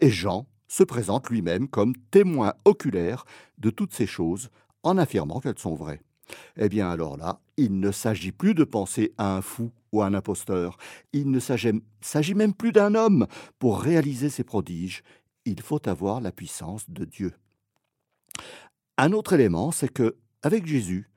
Et 0.00 0.10
Jean 0.10 0.46
se 0.68 0.84
présente 0.84 1.30
lui-même 1.30 1.66
comme 1.68 1.96
témoin 2.10 2.54
oculaire 2.64 3.24
de 3.58 3.70
toutes 3.70 3.94
ces 3.94 4.06
choses, 4.06 4.50
en 4.82 4.98
affirmant 4.98 5.40
qu'elles 5.40 5.58
sont 5.58 5.74
vraies. 5.74 6.00
Eh 6.56 6.68
bien 6.68 6.90
alors 6.90 7.16
là, 7.16 7.40
il 7.56 7.78
ne 7.80 7.90
s'agit 7.90 8.32
plus 8.32 8.54
de 8.54 8.64
penser 8.64 9.12
à 9.16 9.36
un 9.36 9.42
fou 9.42 9.70
ou 9.92 10.02
un 10.02 10.14
imposteur, 10.14 10.76
il 11.12 11.30
ne 11.30 11.38
s'agit 11.38 12.34
même 12.34 12.54
plus 12.54 12.72
d'un 12.72 12.94
homme. 12.94 13.26
Pour 13.58 13.80
réaliser 13.80 14.30
ces 14.30 14.44
prodiges, 14.44 15.02
il 15.44 15.60
faut 15.60 15.86
avoir 15.88 16.20
la 16.20 16.32
puissance 16.32 16.88
de 16.88 17.04
Dieu. 17.04 17.32
Un 18.98 19.12
autre 19.12 19.34
élément, 19.34 19.70
c'est 19.70 19.92
que, 19.92 20.16
avec 20.42 20.66
Jésus, 20.66 21.10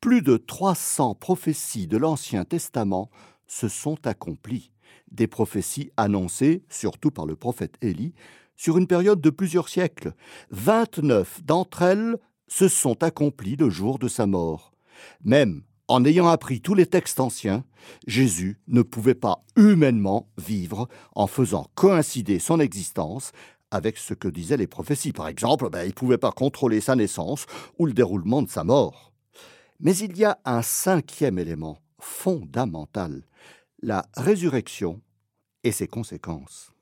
plus 0.00 0.22
de 0.22 0.36
300 0.36 1.14
prophéties 1.14 1.86
de 1.86 1.96
l'Ancien 1.96 2.44
Testament 2.44 3.10
se 3.46 3.68
sont 3.68 4.06
accomplies, 4.06 4.70
des 5.10 5.26
prophéties 5.26 5.90
annoncées, 5.96 6.62
surtout 6.68 7.10
par 7.10 7.26
le 7.26 7.34
prophète 7.34 7.76
Élie, 7.80 8.14
sur 8.56 8.76
une 8.76 8.86
période 8.86 9.20
de 9.20 9.30
plusieurs 9.30 9.68
siècles. 9.68 10.14
29 10.50 11.44
d'entre 11.44 11.82
elles 11.82 12.18
se 12.48 12.68
sont 12.68 13.02
accomplis 13.02 13.56
le 13.56 13.70
jour 13.70 13.98
de 13.98 14.08
sa 14.08 14.26
mort. 14.26 14.72
Même 15.22 15.62
en 15.88 16.04
ayant 16.04 16.28
appris 16.28 16.60
tous 16.60 16.74
les 16.74 16.86
textes 16.86 17.18
anciens, 17.18 17.64
Jésus 18.06 18.60
ne 18.68 18.82
pouvait 18.82 19.14
pas 19.14 19.42
humainement 19.56 20.28
vivre 20.36 20.88
en 21.14 21.26
faisant 21.26 21.70
coïncider 21.74 22.38
son 22.38 22.60
existence 22.60 23.32
avec 23.70 23.96
ce 23.96 24.14
que 24.14 24.28
disaient 24.28 24.56
les 24.56 24.66
prophéties. 24.66 25.12
Par 25.12 25.28
exemple, 25.28 25.68
ben, 25.70 25.82
il 25.84 25.88
ne 25.88 25.92
pouvait 25.92 26.18
pas 26.18 26.32
contrôler 26.32 26.80
sa 26.80 26.94
naissance 26.94 27.46
ou 27.78 27.86
le 27.86 27.92
déroulement 27.92 28.42
de 28.42 28.48
sa 28.48 28.64
mort. 28.64 29.12
Mais 29.80 29.96
il 29.96 30.16
y 30.16 30.24
a 30.24 30.38
un 30.44 30.62
cinquième 30.62 31.38
élément 31.38 31.78
fondamental, 31.98 33.24
la 33.82 34.06
résurrection 34.16 35.00
et 35.64 35.72
ses 35.72 35.86
conséquences. 35.86 36.72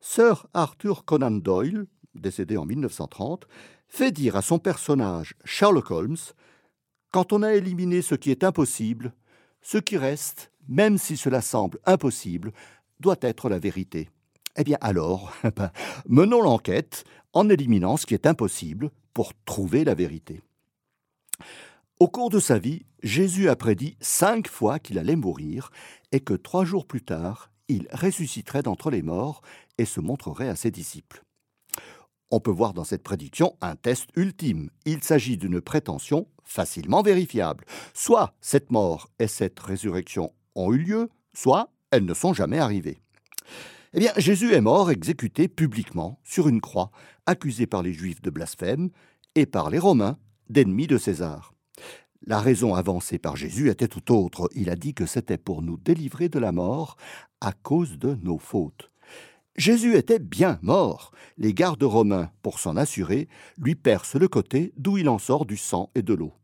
Sir 0.00 0.46
Arthur 0.54 1.04
Conan 1.04 1.32
Doyle, 1.32 1.86
décédé 2.14 2.56
en 2.56 2.64
1930, 2.64 3.46
fait 3.88 4.12
dire 4.12 4.36
à 4.36 4.42
son 4.42 4.58
personnage 4.58 5.34
Sherlock 5.44 5.90
Holmes 5.90 6.16
Quand 7.10 7.32
on 7.32 7.42
a 7.42 7.54
éliminé 7.54 8.02
ce 8.02 8.14
qui 8.14 8.30
est 8.30 8.44
impossible, 8.44 9.12
ce 9.62 9.78
qui 9.78 9.96
reste, 9.96 10.52
même 10.68 10.98
si 10.98 11.16
cela 11.16 11.40
semble 11.40 11.78
impossible, 11.84 12.52
doit 13.00 13.16
être 13.20 13.48
la 13.48 13.58
vérité. 13.58 14.10
Eh 14.56 14.64
bien 14.64 14.78
alors, 14.80 15.32
ben, 15.56 15.70
menons 16.08 16.42
l'enquête 16.42 17.04
en 17.32 17.48
éliminant 17.48 17.96
ce 17.96 18.06
qui 18.06 18.14
est 18.14 18.26
impossible 18.26 18.90
pour 19.12 19.32
trouver 19.44 19.84
la 19.84 19.94
vérité. 19.94 20.40
Au 22.00 22.08
cours 22.08 22.30
de 22.30 22.40
sa 22.40 22.58
vie, 22.58 22.84
Jésus 23.02 23.48
a 23.48 23.56
prédit 23.56 23.96
cinq 24.00 24.48
fois 24.48 24.78
qu'il 24.78 24.98
allait 24.98 25.16
mourir 25.16 25.70
et 26.12 26.20
que 26.20 26.34
trois 26.34 26.64
jours 26.64 26.86
plus 26.86 27.02
tard, 27.02 27.50
il 27.68 27.88
ressusciterait 27.92 28.62
d'entre 28.62 28.90
les 28.90 29.02
morts 29.02 29.42
et 29.78 29.84
se 29.84 30.00
montrerait 30.00 30.48
à 30.48 30.56
ses 30.56 30.70
disciples. 30.70 31.25
On 32.30 32.40
peut 32.40 32.50
voir 32.50 32.74
dans 32.74 32.84
cette 32.84 33.04
prédiction 33.04 33.56
un 33.60 33.76
test 33.76 34.10
ultime. 34.16 34.70
Il 34.84 35.02
s'agit 35.02 35.36
d'une 35.36 35.60
prétention 35.60 36.26
facilement 36.44 37.02
vérifiable. 37.02 37.64
Soit 37.94 38.34
cette 38.40 38.72
mort 38.72 39.08
et 39.18 39.28
cette 39.28 39.60
résurrection 39.60 40.32
ont 40.54 40.72
eu 40.72 40.78
lieu, 40.78 41.08
soit 41.34 41.70
elles 41.90 42.04
ne 42.04 42.14
sont 42.14 42.32
jamais 42.32 42.58
arrivées. 42.58 43.00
Eh 43.94 44.00
bien, 44.00 44.12
Jésus 44.16 44.52
est 44.52 44.60
mort 44.60 44.90
exécuté 44.90 45.48
publiquement 45.48 46.18
sur 46.24 46.48
une 46.48 46.60
croix, 46.60 46.90
accusé 47.26 47.66
par 47.66 47.82
les 47.82 47.92
Juifs 47.92 48.20
de 48.22 48.30
blasphème 48.30 48.90
et 49.34 49.46
par 49.46 49.70
les 49.70 49.78
Romains 49.78 50.18
d'ennemis 50.50 50.88
de 50.88 50.98
César. 50.98 51.54
La 52.26 52.40
raison 52.40 52.74
avancée 52.74 53.18
par 53.18 53.36
Jésus 53.36 53.70
était 53.70 53.86
tout 53.86 54.12
autre. 54.12 54.50
Il 54.54 54.68
a 54.68 54.74
dit 54.74 54.94
que 54.94 55.06
c'était 55.06 55.38
pour 55.38 55.62
nous 55.62 55.76
délivrer 55.76 56.28
de 56.28 56.40
la 56.40 56.50
mort 56.50 56.96
à 57.40 57.52
cause 57.52 57.98
de 57.98 58.16
nos 58.22 58.38
fautes. 58.38 58.90
Jésus 59.56 59.96
était 59.96 60.18
bien 60.18 60.58
mort. 60.62 61.12
Les 61.38 61.54
gardes 61.54 61.82
romains, 61.82 62.30
pour 62.42 62.58
s'en 62.58 62.76
assurer, 62.76 63.28
lui 63.58 63.74
percent 63.74 64.18
le 64.18 64.28
côté 64.28 64.72
d'où 64.76 64.98
il 64.98 65.08
en 65.08 65.18
sort 65.18 65.46
du 65.46 65.56
sang 65.56 65.90
et 65.94 66.02
de 66.02 66.12
l'eau. 66.12 66.34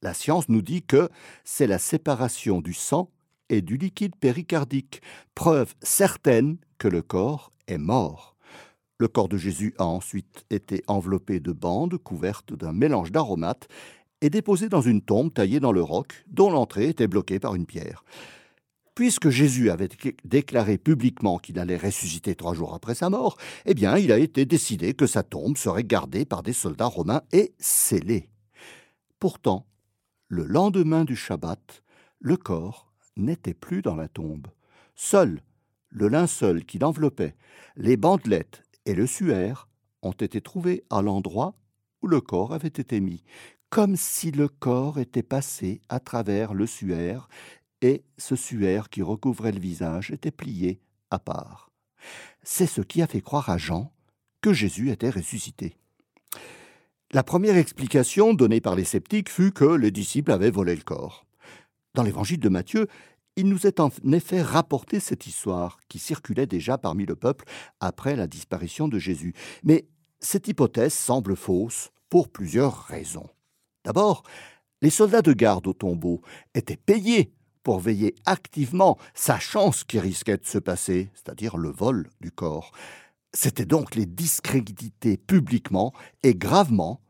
La 0.00 0.14
science 0.14 0.48
nous 0.48 0.62
dit 0.62 0.82
que 0.82 1.08
c'est 1.44 1.66
la 1.66 1.78
séparation 1.78 2.60
du 2.60 2.72
sang 2.72 3.10
et 3.48 3.62
du 3.62 3.76
liquide 3.76 4.16
péricardique, 4.16 5.02
preuve 5.34 5.74
certaine 5.82 6.56
que 6.78 6.88
le 6.88 7.02
corps 7.02 7.52
est 7.66 7.78
mort. 7.78 8.36
Le 8.98 9.08
corps 9.08 9.28
de 9.28 9.36
Jésus 9.36 9.74
a 9.78 9.84
ensuite 9.84 10.44
été 10.50 10.84
enveloppé 10.86 11.40
de 11.40 11.52
bandes 11.52 11.98
couvertes 11.98 12.52
d'un 12.52 12.72
mélange 12.72 13.10
d'aromates 13.10 13.68
et 14.20 14.30
déposé 14.30 14.68
dans 14.68 14.80
une 14.80 15.02
tombe 15.02 15.34
taillée 15.34 15.58
dans 15.58 15.72
le 15.72 15.82
roc, 15.82 16.24
dont 16.28 16.50
l'entrée 16.50 16.88
était 16.88 17.08
bloquée 17.08 17.40
par 17.40 17.56
une 17.56 17.66
pierre. 17.66 18.04
Puisque 18.94 19.30
Jésus 19.30 19.70
avait 19.70 19.88
déclaré 20.24 20.76
publiquement 20.76 21.38
qu'il 21.38 21.58
allait 21.58 21.78
ressusciter 21.78 22.34
trois 22.34 22.54
jours 22.54 22.74
après 22.74 22.94
sa 22.94 23.08
mort, 23.08 23.38
eh 23.64 23.74
bien, 23.74 23.96
il 23.96 24.12
a 24.12 24.18
été 24.18 24.44
décidé 24.44 24.92
que 24.92 25.06
sa 25.06 25.22
tombe 25.22 25.56
serait 25.56 25.84
gardée 25.84 26.24
par 26.24 26.42
des 26.42 26.52
soldats 26.52 26.86
romains 26.86 27.22
et 27.32 27.54
scellée. 27.58 28.28
Pourtant, 29.18 29.66
le 30.28 30.44
lendemain 30.44 31.04
du 31.04 31.16
Shabbat, 31.16 31.82
le 32.20 32.36
corps 32.36 32.92
n'était 33.16 33.54
plus 33.54 33.82
dans 33.82 33.96
la 33.96 34.08
tombe. 34.08 34.48
Seul 34.94 35.40
le 35.92 36.08
linceul 36.08 36.64
qui 36.64 36.78
l'enveloppait, 36.78 37.36
les 37.76 37.96
bandelettes 37.96 38.62
et 38.86 38.94
le 38.94 39.06
suaire 39.06 39.68
ont 40.00 40.12
été 40.12 40.40
trouvés 40.40 40.84
à 40.90 41.02
l'endroit 41.02 41.54
où 42.00 42.06
le 42.06 42.20
corps 42.20 42.54
avait 42.54 42.68
été 42.68 43.00
mis, 43.00 43.22
comme 43.70 43.96
si 43.96 44.30
le 44.30 44.48
corps 44.48 44.98
était 44.98 45.22
passé 45.22 45.80
à 45.88 46.00
travers 46.00 46.54
le 46.54 46.66
suaire 46.66 47.28
et 47.82 48.04
ce 48.16 48.36
suaire 48.36 48.88
qui 48.88 49.02
recouvrait 49.02 49.52
le 49.52 49.60
visage 49.60 50.10
était 50.10 50.30
plié 50.30 50.80
à 51.10 51.18
part. 51.18 51.70
C'est 52.42 52.66
ce 52.66 52.80
qui 52.80 53.02
a 53.02 53.06
fait 53.06 53.20
croire 53.20 53.50
à 53.50 53.58
Jean 53.58 53.92
que 54.40 54.52
Jésus 54.52 54.90
était 54.90 55.10
ressuscité. 55.10 55.76
La 57.10 57.22
première 57.22 57.56
explication 57.56 58.32
donnée 58.32 58.60
par 58.60 58.74
les 58.74 58.84
sceptiques 58.84 59.28
fut 59.28 59.52
que 59.52 59.64
les 59.64 59.90
disciples 59.90 60.32
avaient 60.32 60.50
volé 60.50 60.74
le 60.74 60.82
corps. 60.82 61.26
Dans 61.94 62.02
l'évangile 62.02 62.40
de 62.40 62.48
Matthieu, 62.48 62.86
il 63.36 63.48
nous 63.48 63.66
est 63.66 63.80
en 63.80 63.90
effet 64.12 64.42
rapporté 64.42 64.98
cette 64.98 65.26
histoire 65.26 65.78
qui 65.88 65.98
circulait 65.98 66.46
déjà 66.46 66.78
parmi 66.78 67.04
le 67.04 67.16
peuple 67.16 67.44
après 67.80 68.16
la 68.16 68.26
disparition 68.26 68.88
de 68.88 68.98
Jésus. 68.98 69.34
Mais 69.62 69.86
cette 70.20 70.48
hypothèse 70.48 70.94
semble 70.94 71.36
fausse 71.36 71.90
pour 72.08 72.28
plusieurs 72.28 72.84
raisons. 72.84 73.28
D'abord, 73.84 74.22
les 74.80 74.90
soldats 74.90 75.22
de 75.22 75.32
garde 75.32 75.66
au 75.66 75.72
tombeau 75.72 76.22
étaient 76.54 76.76
payés 76.76 77.32
pour 77.62 77.80
veiller 77.80 78.14
activement, 78.26 78.98
sachant 79.14 79.72
ce 79.72 79.84
qui 79.84 79.98
risquait 79.98 80.36
de 80.36 80.44
se 80.44 80.58
passer, 80.58 81.10
c'est-à-dire 81.14 81.56
le 81.56 81.70
vol 81.70 82.08
du 82.20 82.30
corps. 82.30 82.72
C'était 83.32 83.64
donc 83.64 83.94
les 83.94 84.06
discréditer 84.06 85.16
publiquement 85.16 85.92
et 86.22 86.34
gravement 86.34 87.00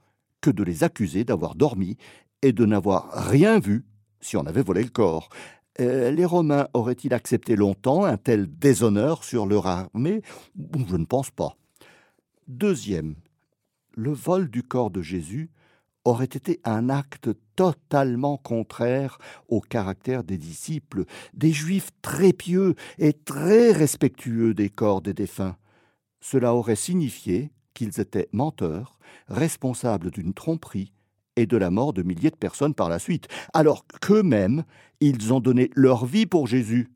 que 0.41 0.51
de 0.51 0.63
les 0.63 0.85
accuser 0.85 1.25
d'avoir 1.25 1.55
dormi 1.55 1.97
et 2.43 2.53
de 2.53 2.67
n'avoir 2.67 3.11
rien 3.29 3.59
vu 3.59 3.85
si 4.21 4.37
on 4.37 4.47
avait 4.47 4.63
volé 4.63 4.83
le 4.83 4.91
corps. 4.91 5.29
Euh, 5.81 6.11
les 6.11 6.25
Romains 6.25 6.69
auraient-ils 6.75 7.15
accepté 7.15 7.57
longtemps 7.57 8.05
un 8.05 8.17
tel 8.17 8.47
déshonneur 8.59 9.25
sur 9.25 9.47
leur 9.47 9.67
armée? 9.67 10.23
Je 10.55 10.97
ne 10.97 11.07
pense 11.07 11.31
pas. 11.31 11.57
Deuxième, 12.47 13.15
le 13.95 14.13
vol 14.13 14.51
du 14.51 14.63
corps 14.63 14.91
de 14.91 15.03
Jésus 15.03 15.51
aurait 16.05 16.25
été 16.25 16.61
un 16.65 16.89
acte 16.89 17.31
totalement 17.57 18.37
contraire 18.37 19.19
au 19.49 19.61
caractère 19.61 20.25
des 20.25 20.39
disciples, 20.39 21.05
des 21.35 21.53
juifs 21.53 21.91
très 22.03 22.33
pieux 22.33 22.75
et 22.99 23.13
très 23.13 23.73
respectueux 23.73 24.55
des 24.55 24.69
corps 24.69 25.03
des 25.03 25.15
défunts. 25.15 25.57
Cela 26.21 26.55
aurait 26.55 26.77
signifié 26.77 27.53
qu'ils 27.75 28.01
étaient 28.01 28.29
menteurs, 28.33 28.99
responsables 29.29 30.11
d'une 30.11 30.35
tromperie 30.35 30.93
et 31.37 31.47
de 31.47 31.57
la 31.57 31.71
mort 31.71 31.93
de 31.93 32.03
milliers 32.03 32.31
de 32.31 32.37
personnes 32.37 32.75
par 32.75 32.89
la 32.89 32.99
suite, 32.99 33.29
alors 33.55 33.87
qu'eux-mêmes, 34.01 34.65
ils 35.01 35.33
ont 35.33 35.41
donné 35.41 35.71
leur 35.75 36.05
vie 36.05 36.27
pour 36.27 36.47
Jésus. 36.47 36.91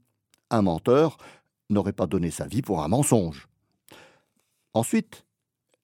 Un 0.51 0.63
menteur 0.63 1.17
n'aurait 1.71 1.93
pas 1.93 2.07
donné 2.07 2.31
sa 2.31 2.47
vie 2.47 2.63
pour 2.63 2.83
un 2.83 2.89
mensonge. 2.89 3.49
Ensuite, 4.75 5.26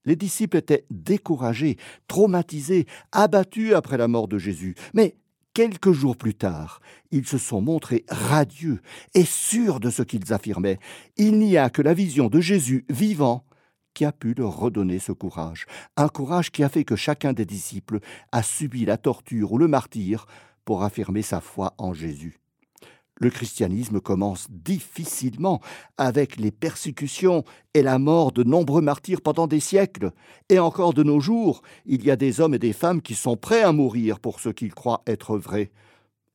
les 0.04 0.16
disciples 0.16 0.56
étaient 0.56 0.84
découragés, 0.90 1.76
traumatisés, 2.08 2.86
abattus 3.12 3.74
après 3.74 3.96
la 3.96 4.08
mort 4.08 4.28
de 4.28 4.38
Jésus. 4.38 4.74
Mais 4.94 5.16
quelques 5.54 5.92
jours 5.92 6.16
plus 6.16 6.34
tard, 6.34 6.80
ils 7.10 7.26
se 7.26 7.38
sont 7.38 7.60
montrés 7.60 8.04
radieux 8.08 8.80
et 9.14 9.24
sûrs 9.24 9.80
de 9.80 9.90
ce 9.90 10.02
qu'ils 10.02 10.32
affirmaient. 10.32 10.78
Il 11.16 11.38
n'y 11.38 11.56
a 11.56 11.70
que 11.70 11.82
la 11.82 11.94
vision 11.94 12.28
de 12.28 12.40
Jésus 12.40 12.84
vivant 12.88 13.44
qui 13.94 14.04
a 14.04 14.12
pu 14.12 14.34
leur 14.34 14.56
redonner 14.56 14.98
ce 14.98 15.12
courage, 15.12 15.66
un 15.96 16.08
courage 16.08 16.50
qui 16.50 16.64
a 16.64 16.68
fait 16.68 16.84
que 16.84 16.96
chacun 16.96 17.32
des 17.34 17.44
disciples 17.44 18.00
a 18.32 18.42
subi 18.42 18.86
la 18.86 18.96
torture 18.96 19.52
ou 19.52 19.58
le 19.58 19.68
martyr 19.68 20.26
pour 20.64 20.82
affirmer 20.82 21.22
sa 21.22 21.40
foi 21.40 21.74
en 21.78 21.92
Jésus. 21.92 22.41
Le 23.22 23.30
christianisme 23.30 24.00
commence 24.00 24.48
difficilement 24.50 25.60
avec 25.96 26.38
les 26.38 26.50
persécutions 26.50 27.44
et 27.72 27.82
la 27.82 28.00
mort 28.00 28.32
de 28.32 28.42
nombreux 28.42 28.82
martyrs 28.82 29.20
pendant 29.20 29.46
des 29.46 29.60
siècles. 29.60 30.10
Et 30.48 30.58
encore 30.58 30.92
de 30.92 31.04
nos 31.04 31.20
jours, 31.20 31.62
il 31.86 32.04
y 32.04 32.10
a 32.10 32.16
des 32.16 32.40
hommes 32.40 32.54
et 32.54 32.58
des 32.58 32.72
femmes 32.72 33.00
qui 33.00 33.14
sont 33.14 33.36
prêts 33.36 33.62
à 33.62 33.70
mourir 33.70 34.18
pour 34.18 34.40
ce 34.40 34.48
qu'ils 34.48 34.74
croient 34.74 35.04
être 35.06 35.38
vrai. 35.38 35.70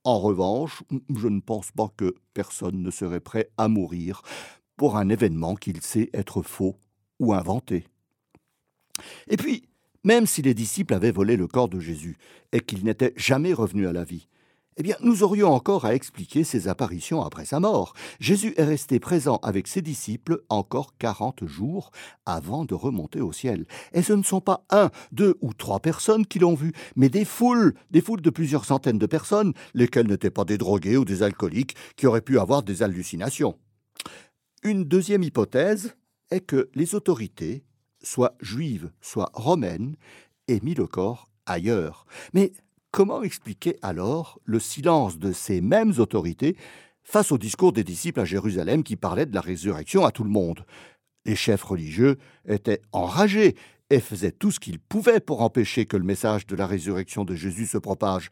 En 0.05 0.17
revanche, 0.17 0.81
je 1.13 1.27
ne 1.27 1.41
pense 1.41 1.71
pas 1.71 1.91
que 1.97 2.15
personne 2.33 2.81
ne 2.81 2.89
serait 2.89 3.19
prêt 3.19 3.49
à 3.57 3.67
mourir 3.67 4.21
pour 4.77 4.95
un 4.95 5.09
événement 5.09 5.55
qu'il 5.55 5.81
sait 5.81 6.09
être 6.13 6.41
faux 6.41 6.77
ou 7.19 7.33
inventé. 7.33 7.83
Et 9.27 9.35
puis, 9.35 9.67
même 10.05 10.25
si 10.25 10.41
les 10.41 10.53
disciples 10.53 10.93
avaient 10.93 11.11
volé 11.11 11.35
le 11.35 11.47
corps 11.47 11.67
de 11.67 11.81
Jésus 11.81 12.15
et 12.53 12.61
qu'il 12.61 12.85
n'était 12.85 13.13
jamais 13.17 13.51
revenu 13.51 13.87
à 13.87 13.91
la 13.91 14.05
vie, 14.05 14.29
eh 14.77 14.83
bien, 14.83 14.95
nous 15.01 15.23
aurions 15.23 15.51
encore 15.51 15.85
à 15.85 15.95
expliquer 15.95 16.43
ses 16.43 16.67
apparitions 16.67 17.23
après 17.23 17.45
sa 17.45 17.59
mort. 17.59 17.93
Jésus 18.19 18.53
est 18.57 18.63
resté 18.63 18.99
présent 18.99 19.39
avec 19.41 19.67
ses 19.67 19.81
disciples 19.81 20.43
encore 20.49 20.95
quarante 20.97 21.45
jours 21.45 21.91
avant 22.27 22.63
de 22.63 22.75
remonter 22.75 23.19
au 23.19 23.31
ciel. 23.31 23.65
Et 23.93 24.03
ce 24.03 24.13
ne 24.13 24.21
sont 24.21 24.41
pas 24.41 24.65
un, 24.69 24.91
deux 25.11 25.35
ou 25.41 25.53
trois 25.53 25.79
personnes 25.79 26.27
qui 26.27 26.37
l'ont 26.37 26.53
vu, 26.53 26.73
mais 26.95 27.09
des 27.09 27.25
foules, 27.25 27.73
des 27.89 28.01
foules 28.01 28.21
de 28.21 28.29
plusieurs 28.29 28.65
centaines 28.65 28.99
de 28.99 29.07
personnes, 29.07 29.53
lesquelles 29.73 30.07
n'étaient 30.07 30.29
pas 30.29 30.45
des 30.45 30.59
drogués 30.59 30.97
ou 30.97 31.05
des 31.05 31.23
alcooliques 31.23 31.75
qui 31.95 32.05
auraient 32.05 32.21
pu 32.21 32.37
avoir 32.37 32.61
des 32.61 32.83
hallucinations. 32.83 33.57
Une 34.61 34.83
deuxième 34.83 35.23
hypothèse 35.23 35.95
est 36.29 36.41
que 36.41 36.69
les 36.75 36.93
autorités, 36.93 37.63
soit 38.03 38.35
juives, 38.41 38.91
soit 39.01 39.31
romaines, 39.33 39.95
aient 40.47 40.61
mis 40.61 40.75
le 40.75 40.85
corps 40.85 41.29
ailleurs. 41.47 42.05
Mais 42.33 42.51
comment 42.91 43.23
expliquer 43.23 43.77
alors 43.81 44.39
le 44.45 44.59
silence 44.59 45.17
de 45.17 45.31
ces 45.31 45.61
mêmes 45.61 45.93
autorités 45.97 46.55
face 47.03 47.31
au 47.31 47.37
discours 47.37 47.73
des 47.73 47.83
disciples 47.83 48.19
à 48.19 48.25
Jérusalem 48.25 48.83
qui 48.83 48.95
parlaient 48.95 49.25
de 49.25 49.35
la 49.35 49.41
résurrection 49.41 50.05
à 50.05 50.11
tout 50.11 50.23
le 50.23 50.29
monde? 50.29 50.65
Les 51.25 51.35
chefs 51.35 51.63
religieux 51.63 52.17
étaient 52.47 52.81
enragés 52.91 53.55
et 53.89 53.99
faisaient 53.99 54.31
tout 54.31 54.51
ce 54.51 54.59
qu'ils 54.59 54.79
pouvaient 54.79 55.19
pour 55.19 55.41
empêcher 55.41 55.85
que 55.85 55.97
le 55.97 56.03
message 56.03 56.45
de 56.47 56.55
la 56.55 56.67
résurrection 56.67 57.25
de 57.25 57.35
Jésus 57.35 57.67
se 57.67 57.77
propage. 57.77 58.29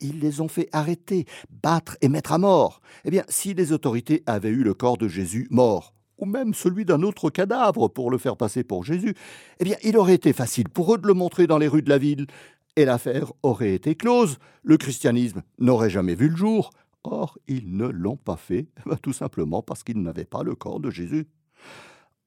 Ils 0.00 0.18
les 0.18 0.40
ont 0.40 0.48
fait 0.48 0.68
arrêter, 0.72 1.26
battre 1.62 1.96
et 2.00 2.08
mettre 2.08 2.32
à 2.32 2.38
mort. 2.38 2.80
Eh 3.04 3.10
bien, 3.10 3.24
si 3.28 3.54
les 3.54 3.72
autorités 3.72 4.22
avaient 4.26 4.48
eu 4.48 4.64
le 4.64 4.74
corps 4.74 4.98
de 4.98 5.06
Jésus 5.06 5.46
mort, 5.50 5.94
ou 6.18 6.26
même 6.26 6.54
celui 6.54 6.84
d'un 6.84 7.02
autre 7.02 7.30
cadavre 7.30 7.88
pour 7.88 8.10
le 8.10 8.18
faire 8.18 8.36
passer 8.36 8.64
pour 8.64 8.84
Jésus, 8.84 9.14
eh 9.60 9.64
bien, 9.64 9.76
il 9.82 9.96
aurait 9.96 10.14
été 10.14 10.32
facile 10.32 10.68
pour 10.68 10.94
eux 10.94 10.98
de 10.98 11.06
le 11.06 11.14
montrer 11.14 11.46
dans 11.46 11.58
les 11.58 11.68
rues 11.68 11.82
de 11.82 11.90
la 11.90 11.98
ville, 11.98 12.26
et 12.76 12.84
l'affaire 12.84 13.32
aurait 13.42 13.74
été 13.74 13.94
close. 13.94 14.38
Le 14.62 14.76
christianisme 14.76 15.42
n'aurait 15.58 15.90
jamais 15.90 16.14
vu 16.14 16.28
le 16.28 16.36
jour. 16.36 16.70
Or, 17.04 17.38
ils 17.48 17.76
ne 17.76 17.86
l'ont 17.86 18.16
pas 18.16 18.36
fait, 18.36 18.68
tout 19.02 19.12
simplement 19.12 19.62
parce 19.62 19.82
qu'ils 19.82 20.02
n'avaient 20.02 20.24
pas 20.24 20.42
le 20.42 20.54
corps 20.54 20.80
de 20.80 20.90
Jésus. 20.90 21.26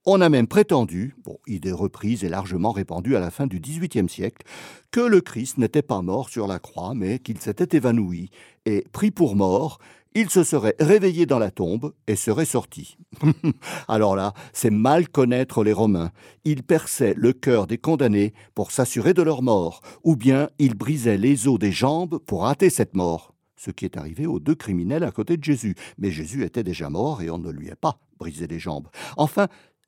On 0.07 0.21
a 0.21 0.29
même 0.29 0.45
prétendu, 0.45 1.15
bon, 1.23 1.39
idée 1.47 1.71
reprise 1.71 2.23
et 2.23 2.29
largement 2.29 2.71
répandue 2.71 3.15
à 3.15 3.19
la 3.19 3.31
fin 3.31 3.47
du 3.47 3.59
XVIIIe 3.59 4.07
siècle, 4.07 4.45
que 4.91 4.99
le 4.99 5.19
Christ 5.19 5.57
n'était 5.57 5.81
pas 5.81 6.03
mort 6.03 6.29
sur 6.29 6.45
la 6.45 6.59
croix, 6.59 6.93
mais 6.93 7.17
qu'il 7.17 7.39
s'était 7.39 7.75
évanoui, 7.75 8.29
et 8.65 8.85
pris 8.91 9.09
pour 9.09 9.35
mort, 9.35 9.79
il 10.15 10.29
se 10.29 10.43
serait 10.43 10.75
réveillé 10.79 11.25
dans 11.25 11.39
la 11.39 11.51
tombe 11.51 11.93
et 12.07 12.15
serait 12.15 12.45
sorti. 12.45 12.97
Alors 13.87 14.15
là, 14.15 14.33
c'est 14.53 14.71
mal 14.71 15.09
connaître 15.09 15.63
les 15.63 15.73
Romains. 15.73 16.11
Ils 16.45 16.63
perçaient 16.63 17.13
le 17.17 17.33
cœur 17.33 17.67
des 17.67 17.77
condamnés 17.77 18.33
pour 18.55 18.71
s'assurer 18.71 19.13
de 19.13 19.21
leur 19.21 19.41
mort, 19.41 19.81
ou 20.03 20.15
bien 20.15 20.49
ils 20.57 20.75
brisaient 20.75 21.17
les 21.17 21.47
os 21.47 21.59
des 21.59 21.73
jambes 21.73 22.17
pour 22.19 22.47
hâter 22.47 22.69
cette 22.69 22.95
mort. 22.95 23.33
Ce 23.57 23.71
qui 23.71 23.85
est 23.85 23.97
arrivé 23.97 24.25
aux 24.25 24.39
deux 24.39 24.55
criminels 24.55 25.03
à 25.03 25.11
côté 25.11 25.37
de 25.37 25.43
Jésus. 25.43 25.75
Mais 25.97 26.11
Jésus 26.11 26.43
était 26.43 26.63
déjà 26.63 26.89
mort 26.89 27.21
et 27.21 27.29
on 27.29 27.37
ne 27.37 27.51
lui 27.51 27.69
a 27.69 27.75
pas 27.75 27.99
brisé 28.17 28.47
les 28.47 28.59
jambes. 28.59 28.87
Enfin, 29.17 29.47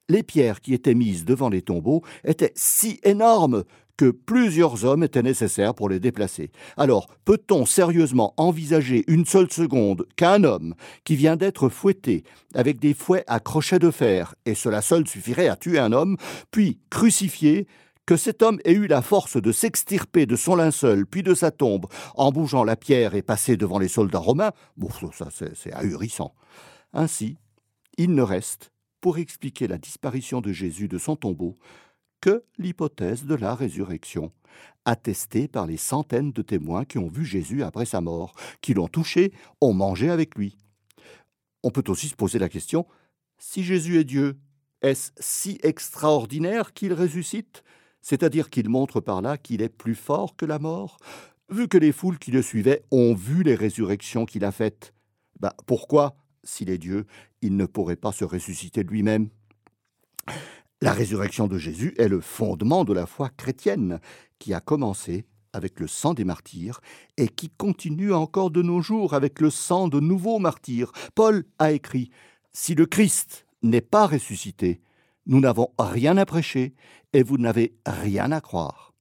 les 0.10 0.24
pierres 0.24 0.62
qui 0.62 0.74
étaient 0.74 0.94
mises 0.94 1.26
devant 1.26 1.50
les 1.50 1.62
tombeaux 1.62 2.04
étaient 2.24 2.54
si 2.56 3.00
énormes 3.04 3.64
que 3.98 4.12
plusieurs 4.12 4.86
hommes 4.86 5.04
étaient 5.04 5.24
nécessaires 5.24 5.74
pour 5.74 5.90
les 5.90 6.00
déplacer. 6.00 6.52
Alors, 6.78 7.08
peut-on 7.26 7.66
sérieusement 7.66 8.34
envisager 8.38 9.04
une 9.08 9.26
seule 9.26 9.52
seconde 9.52 10.08
qu'un 10.16 10.44
homme 10.44 10.76
qui 11.04 11.16
vient 11.16 11.36
d'être 11.36 11.68
fouetté 11.70 12.24
avec 12.54 12.80
des 12.80 12.94
fouets 12.94 13.24
à 13.28 13.40
crochets 13.40 13.80
de 13.80 13.92
fer, 13.92 14.36
et 14.46 14.56
cela 14.56 14.82
seul 14.82 15.08
suffirait 15.08 15.48
à 15.48 15.56
tuer 15.56 15.80
un 15.80 15.92
homme, 15.92 16.18
puis 16.52 16.80
crucifié, 16.90 17.68
que 18.06 18.16
cet 18.16 18.42
homme 18.42 18.60
ait 18.64 18.72
eu 18.72 18.88
la 18.88 19.02
force 19.02 19.36
de 19.40 19.52
s'extirper 19.52 20.26
de 20.26 20.38
son 20.38 20.56
linceul 20.56 21.06
puis 21.06 21.24
de 21.24 21.34
sa 21.34 21.52
tombe 21.52 21.88
en 22.16 22.32
bougeant 22.32 22.64
la 22.64 22.78
pierre 22.78 23.16
et 23.16 23.22
passer 23.22 23.58
devant 23.58 23.80
les 23.80 23.90
soldats 23.90 24.18
romains, 24.18 24.54
bon, 24.78 24.90
ça 25.12 25.28
c'est 25.32 25.74
ahurissant. 25.74 26.34
Ainsi, 26.94 27.36
il 27.98 28.16
ne 28.16 28.22
reste 28.22 28.72
pour 29.02 29.18
expliquer 29.18 29.68
la 29.68 29.78
disparition 29.78 30.40
de 30.40 30.54
Jésus 30.54 30.88
de 30.88 30.98
son 30.98 31.18
tombeau 31.18 31.58
que 32.22 32.44
l'hypothèse 32.58 33.26
de 33.26 33.36
la 33.36 33.56
résurrection, 33.56 34.32
attestée 34.86 35.48
par 35.48 35.68
les 35.68 35.78
centaines 35.78 36.32
de 36.32 36.42
témoins 36.42 36.86
qui 36.86 36.98
ont 36.98 37.10
vu 37.10 37.26
Jésus 37.26 37.64
après 37.64 37.86
sa 37.86 38.02
mort, 38.02 38.34
qui 38.62 38.74
l'ont 38.74 38.88
touché, 38.88 39.34
ont 39.62 39.74
mangé 39.74 40.10
avec 40.10 40.36
lui. 40.36 40.58
On 41.64 41.72
peut 41.72 41.84
aussi 41.88 42.08
se 42.08 42.16
poser 42.16 42.40
la 42.40 42.50
question, 42.50 42.86
si 43.38 43.64
Jésus 43.64 44.00
est 44.00 44.04
Dieu, 44.04 44.38
est-ce 44.82 45.12
si 45.20 45.60
extraordinaire 45.64 46.74
qu'il 46.74 46.94
ressuscite? 46.94 47.64
C'est-à-dire 48.02 48.50
qu'il 48.50 48.70
montre 48.70 49.02
par 49.02 49.22
là 49.22 49.38
qu'il 49.38 49.62
est 49.62 49.70
plus 49.70 49.96
fort 49.96 50.36
que 50.36 50.46
la 50.46 50.60
mort? 50.60 50.98
Vu 51.50 51.68
que 51.68 51.78
les 51.78 51.92
foules 51.92 52.20
qui 52.20 52.32
le 52.32 52.42
suivaient 52.42 52.84
ont 52.92 53.14
vu 53.14 53.44
les 53.44 53.56
résurrections 53.56 54.26
qu'il 54.26 54.46
a 54.46 54.52
faites, 54.52 54.94
bah, 55.40 55.56
pourquoi, 55.66 56.16
s'il 56.44 56.70
est 56.70 56.78
Dieu, 56.78 57.06
il 57.42 57.58
ne 57.58 57.66
pourrait 57.66 57.96
pas 57.96 58.12
se 58.12 58.26
ressusciter 58.26 58.84
lui-même? 58.84 59.30
La 60.80 60.94
résurrection 60.94 61.48
de 61.48 61.58
Jésus 61.58 61.96
est 61.98 62.08
le 62.08 62.22
fondement 62.22 62.86
de 62.86 62.94
la 62.94 63.08
foi 63.08 63.30
chrétienne, 63.30 64.00
qui 64.38 64.54
a 64.54 64.60
commencé 64.60 65.26
avec 65.52 65.80
le 65.80 65.88
sang 65.88 66.14
des 66.14 66.24
martyrs 66.24 66.82
et 67.18 67.28
qui 67.28 67.50
continue 67.50 68.14
encore 68.14 68.52
de 68.52 68.62
nos 68.62 68.80
jours 68.82 69.16
avec 69.16 69.42
le 69.42 69.50
sang 69.50 69.88
de 69.88 70.00
nouveaux 70.00 70.38
martyrs. 70.38 70.92
Paul 71.16 71.46
a 71.58 71.72
écrit 71.72 72.12
Si 72.54 72.76
le 72.76 72.86
Christ 72.86 73.48
n'est 73.64 73.82
pas 73.82 74.06
ressuscité, 74.06 74.82
nous 75.26 75.40
n'avons 75.40 75.70
rien 75.80 76.16
à 76.18 76.28
prêcher 76.28 76.76
et 77.12 77.24
vous 77.24 77.40
n'avez 77.40 77.76
rien 77.88 78.32
à 78.32 78.40
croire. 78.40 78.94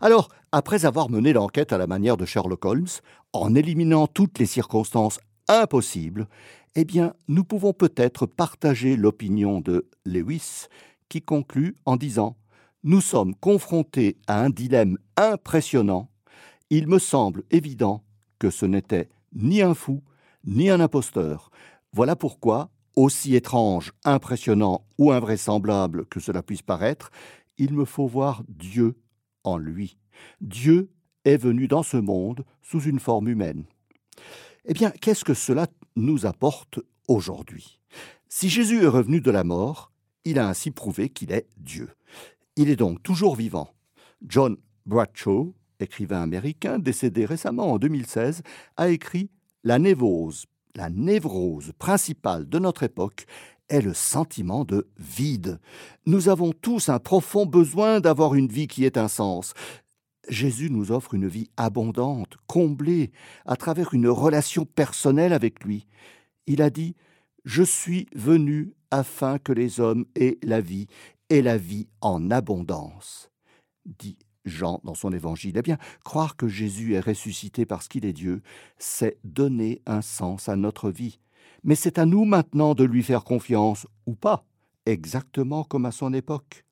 Alors, 0.00 0.28
après 0.50 0.86
avoir 0.86 1.10
mené 1.10 1.34
l'enquête 1.34 1.74
à 1.74 1.78
la 1.78 1.86
manière 1.86 2.16
de 2.16 2.24
Sherlock 2.24 2.64
Holmes, 2.64 2.88
en 3.34 3.54
éliminant 3.54 4.06
toutes 4.06 4.38
les 4.38 4.46
circonstances 4.46 5.20
impossibles, 5.46 6.26
eh 6.74 6.86
bien, 6.86 7.12
nous 7.28 7.44
pouvons 7.44 7.74
peut-être 7.74 8.24
partager 8.24 8.96
l'opinion 8.96 9.60
de 9.60 9.90
Lewis, 10.06 10.68
qui 11.12 11.20
conclut 11.20 11.76
en 11.84 11.96
disant 11.96 12.38
Nous 12.84 13.02
sommes 13.02 13.34
confrontés 13.34 14.16
à 14.26 14.40
un 14.40 14.48
dilemme 14.48 14.96
impressionnant. 15.18 16.08
Il 16.70 16.86
me 16.88 16.98
semble 16.98 17.42
évident 17.50 18.02
que 18.38 18.48
ce 18.48 18.64
n'était 18.64 19.10
ni 19.34 19.60
un 19.60 19.74
fou, 19.74 20.02
ni 20.46 20.70
un 20.70 20.80
imposteur. 20.80 21.50
Voilà 21.92 22.16
pourquoi, 22.16 22.70
aussi 22.96 23.34
étrange, 23.34 23.92
impressionnant 24.04 24.86
ou 24.96 25.12
invraisemblable 25.12 26.06
que 26.06 26.18
cela 26.18 26.42
puisse 26.42 26.62
paraître, 26.62 27.10
il 27.58 27.74
me 27.74 27.84
faut 27.84 28.06
voir 28.06 28.42
Dieu 28.48 28.96
en 29.44 29.58
lui. 29.58 29.98
Dieu 30.40 30.90
est 31.26 31.36
venu 31.36 31.68
dans 31.68 31.82
ce 31.82 31.98
monde 31.98 32.42
sous 32.62 32.80
une 32.80 33.00
forme 33.00 33.28
humaine. 33.28 33.64
Eh 34.64 34.72
bien, 34.72 34.90
qu'est-ce 34.92 35.26
que 35.26 35.34
cela 35.34 35.66
nous 35.94 36.24
apporte 36.24 36.80
aujourd'hui? 37.06 37.80
Si 38.30 38.48
Jésus 38.48 38.82
est 38.82 38.88
revenu 38.88 39.20
de 39.20 39.30
la 39.30 39.44
mort, 39.44 39.91
il 40.24 40.38
a 40.38 40.48
ainsi 40.48 40.70
prouvé 40.70 41.08
qu'il 41.08 41.32
est 41.32 41.46
Dieu. 41.56 41.90
Il 42.56 42.68
est 42.68 42.76
donc 42.76 43.02
toujours 43.02 43.36
vivant. 43.36 43.70
John 44.26 44.56
Bradshaw, 44.86 45.54
écrivain 45.80 46.22
américain 46.22 46.78
décédé 46.78 47.24
récemment 47.24 47.72
en 47.72 47.78
2016, 47.78 48.42
a 48.76 48.88
écrit 48.88 49.30
La 49.64 49.78
névrose, 49.78 50.46
la 50.74 50.90
névrose 50.90 51.72
principale 51.78 52.48
de 52.48 52.58
notre 52.58 52.82
époque 52.82 53.26
est 53.68 53.80
le 53.80 53.94
sentiment 53.94 54.64
de 54.64 54.88
vide. 54.98 55.58
Nous 56.06 56.28
avons 56.28 56.52
tous 56.52 56.88
un 56.88 56.98
profond 56.98 57.46
besoin 57.46 58.00
d'avoir 58.00 58.34
une 58.34 58.48
vie 58.48 58.66
qui 58.66 58.84
ait 58.84 58.98
un 58.98 59.08
sens. 59.08 59.54
Jésus 60.28 60.70
nous 60.70 60.92
offre 60.92 61.14
une 61.14 61.26
vie 61.26 61.50
abondante, 61.56 62.36
comblée, 62.46 63.10
à 63.46 63.56
travers 63.56 63.94
une 63.94 64.08
relation 64.08 64.64
personnelle 64.64 65.32
avec 65.32 65.64
lui. 65.64 65.86
Il 66.46 66.62
a 66.62 66.70
dit 66.70 66.94
Je 67.44 67.62
suis 67.62 68.06
venu 68.14 68.74
afin 68.90 69.38
que 69.38 69.52
les 69.52 69.80
hommes 69.80 70.04
aient 70.14 70.38
la 70.42 70.60
vie, 70.60 70.86
et 71.28 71.40
la 71.40 71.56
vie 71.56 71.88
en 72.02 72.30
abondance. 72.30 73.30
Dit 73.86 74.18
Jean 74.44 74.80
dans 74.84 74.94
son 74.94 75.12
évangile. 75.12 75.56
Eh 75.56 75.62
bien, 75.62 75.78
croire 76.04 76.36
que 76.36 76.46
Jésus 76.46 76.94
est 76.94 77.00
ressuscité 77.00 77.64
parce 77.64 77.88
qu'il 77.88 78.04
est 78.04 78.12
Dieu, 78.12 78.42
c'est 78.76 79.18
donner 79.24 79.80
un 79.86 80.02
sens 80.02 80.48
à 80.48 80.56
notre 80.56 80.90
vie 80.90 81.20
mais 81.64 81.74
c'est 81.74 81.98
à 81.98 82.06
nous 82.06 82.24
maintenant 82.24 82.74
de 82.74 82.84
lui 82.84 83.02
faire 83.02 83.24
confiance, 83.24 83.86
ou 84.06 84.14
pas, 84.14 84.44
exactement 84.86 85.64
comme 85.64 85.86
à 85.86 85.92
son 85.92 86.12
époque. 86.12 86.64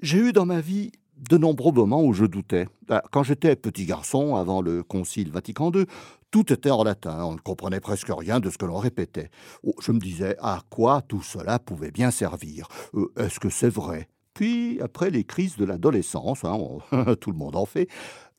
J'ai 0.00 0.18
eu 0.18 0.32
dans 0.32 0.46
ma 0.46 0.60
vie 0.60 0.90
de 1.28 1.38
nombreux 1.38 1.72
moments 1.72 2.02
où 2.02 2.12
je 2.12 2.24
doutais. 2.24 2.66
Ah, 2.88 3.02
quand 3.10 3.22
j'étais 3.22 3.56
petit 3.56 3.86
garçon, 3.86 4.36
avant 4.36 4.60
le 4.60 4.82
Concile 4.82 5.30
Vatican 5.30 5.70
II, 5.72 5.86
tout 6.30 6.52
était 6.52 6.70
en 6.70 6.82
latin, 6.82 7.24
on 7.24 7.34
ne 7.34 7.38
comprenait 7.38 7.80
presque 7.80 8.10
rien 8.10 8.40
de 8.40 8.50
ce 8.50 8.58
que 8.58 8.64
l'on 8.64 8.78
répétait. 8.78 9.30
Oh, 9.62 9.74
je 9.80 9.92
me 9.92 9.98
disais 9.98 10.36
à 10.40 10.62
quoi 10.70 11.02
tout 11.02 11.22
cela 11.22 11.58
pouvait 11.58 11.90
bien 11.90 12.10
servir? 12.10 12.68
Euh, 12.94 13.12
est-ce 13.18 13.38
que 13.38 13.50
c'est 13.50 13.68
vrai? 13.68 14.08
Puis, 14.34 14.80
après 14.80 15.10
les 15.10 15.24
crises 15.24 15.56
de 15.56 15.64
l'adolescence, 15.64 16.44
hein, 16.44 16.58
tout 17.20 17.30
le 17.30 17.36
monde 17.36 17.56
en 17.56 17.66
fait, 17.66 17.88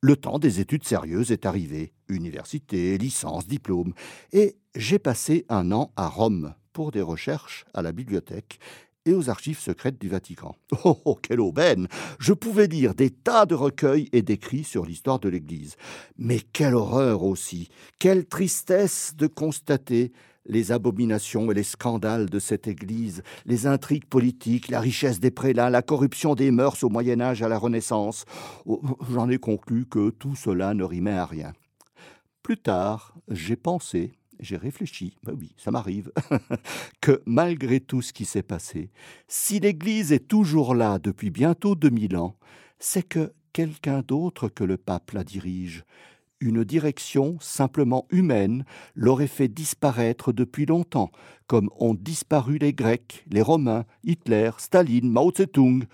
le 0.02 0.18
temps 0.18 0.40
des 0.40 0.60
études 0.60 0.84
sérieuses 0.84 1.32
est 1.32 1.46
arrivé. 1.46 1.94
Université, 2.10 2.98
licence, 2.98 3.48
diplôme. 3.48 3.94
Et 4.34 4.58
j'ai 4.76 5.00
passé 5.00 5.46
un 5.48 5.72
an 5.72 5.92
à 5.96 6.10
Rome 6.10 6.56
pour 6.74 6.92
des 6.92 7.02
recherches 7.02 7.66
à 7.74 7.82
la 7.82 7.92
bibliothèque 7.92 8.60
et 9.06 9.14
aux 9.14 9.30
archives 9.30 9.60
secrètes 9.60 10.00
du 10.00 10.10
Vatican. 10.10 10.56
Oh, 10.86 11.00
oh, 11.06 11.16
quelle 11.16 11.40
aubaine 11.40 11.88
Je 12.20 12.34
pouvais 12.34 12.68
lire 12.68 12.94
des 12.94 13.10
tas 13.10 13.46
de 13.46 13.56
recueils 13.56 14.10
et 14.12 14.22
d'écrits 14.22 14.66
sur 14.66 14.86
l'histoire 14.86 15.20
de 15.20 15.30
l'Église. 15.30 15.78
Mais 16.18 16.40
quelle 16.40 16.76
horreur 16.76 17.24
aussi 17.24 17.70
Quelle 18.00 18.26
tristesse 18.26 19.14
de 19.16 19.28
constater 19.28 20.12
les 20.46 20.74
abominations 20.74 21.50
et 21.52 21.54
les 21.54 21.64
scandales 21.64 22.30
de 22.30 22.40
cette 22.40 22.68
Église, 22.68 23.24
les 23.46 23.66
intrigues 23.66 24.06
politiques, 24.06 24.68
la 24.68 24.82
richesse 24.82 25.22
des 25.22 25.32
prélats, 25.32 25.70
la 25.70 25.82
corruption 25.82 26.36
des 26.36 26.52
mœurs 26.52 26.84
au 26.84 26.90
Moyen 26.90 27.22
Âge 27.22 27.42
à 27.42 27.48
la 27.48 27.58
Renaissance. 27.58 28.26
Oh, 28.66 28.82
j'en 29.10 29.30
ai 29.30 29.38
conclu 29.38 29.86
que 29.86 30.10
tout 30.10 30.36
cela 30.36 30.74
ne 30.74 30.84
rimait 30.84 31.12
à 31.12 31.26
rien. 31.26 31.54
Plus 32.42 32.58
tard, 32.58 33.16
j'ai 33.30 33.56
pensé, 33.56 34.12
j'ai 34.40 34.58
réfléchi, 34.58 35.18
ben 35.24 35.36
oui, 35.40 35.54
ça 35.58 35.72
m'arrive, 35.72 36.12
que 37.02 37.22
malgré 37.26 37.80
tout 37.80 38.02
ce 38.02 38.14
qui 38.14 38.26
s'est 38.26 38.44
passé, 38.44 38.92
si 39.28 39.60
l'Église 39.60 40.12
est 40.12 40.28
toujours 40.28 40.76
là 40.76 41.00
depuis 41.00 41.30
bientôt 41.30 41.76
2000 41.76 42.18
ans, 42.18 42.36
c'est 42.80 43.04
que 43.04 43.34
quelqu'un 43.54 44.02
d'autre 44.02 44.50
que 44.50 44.64
le 44.64 44.78
pape 44.78 45.12
la 45.12 45.24
dirige, 45.24 45.84
une 46.44 46.64
direction 46.64 47.38
simplement 47.40 48.06
humaine 48.10 48.66
l'aurait 48.96 49.28
fait 49.28 49.48
disparaître 49.48 50.34
depuis 50.34 50.66
longtemps, 50.66 51.12
comme 51.48 51.70
ont 51.80 51.94
disparu 51.94 52.58
les 52.58 52.74
Grecs, 52.74 53.24
les 53.32 53.42
Romains, 53.42 53.86
Hitler, 54.04 54.52
Staline, 54.58 55.10
Mao 55.10 55.32
Tse-tung. 55.32 55.86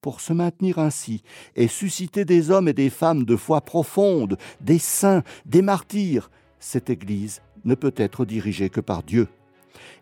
Pour 0.00 0.20
se 0.20 0.32
maintenir 0.32 0.80
ainsi 0.80 1.22
et 1.54 1.68
susciter 1.68 2.24
des 2.24 2.50
hommes 2.50 2.66
et 2.66 2.72
des 2.72 2.90
femmes 2.90 3.24
de 3.24 3.36
foi 3.36 3.60
profonde, 3.60 4.36
des 4.60 4.80
saints, 4.80 5.22
des 5.46 5.62
martyrs, 5.62 6.28
cette 6.58 6.90
Église 6.90 7.40
ne 7.64 7.74
peut 7.74 7.94
être 7.96 8.24
dirigée 8.24 8.70
que 8.70 8.80
par 8.80 9.02
Dieu. 9.02 9.28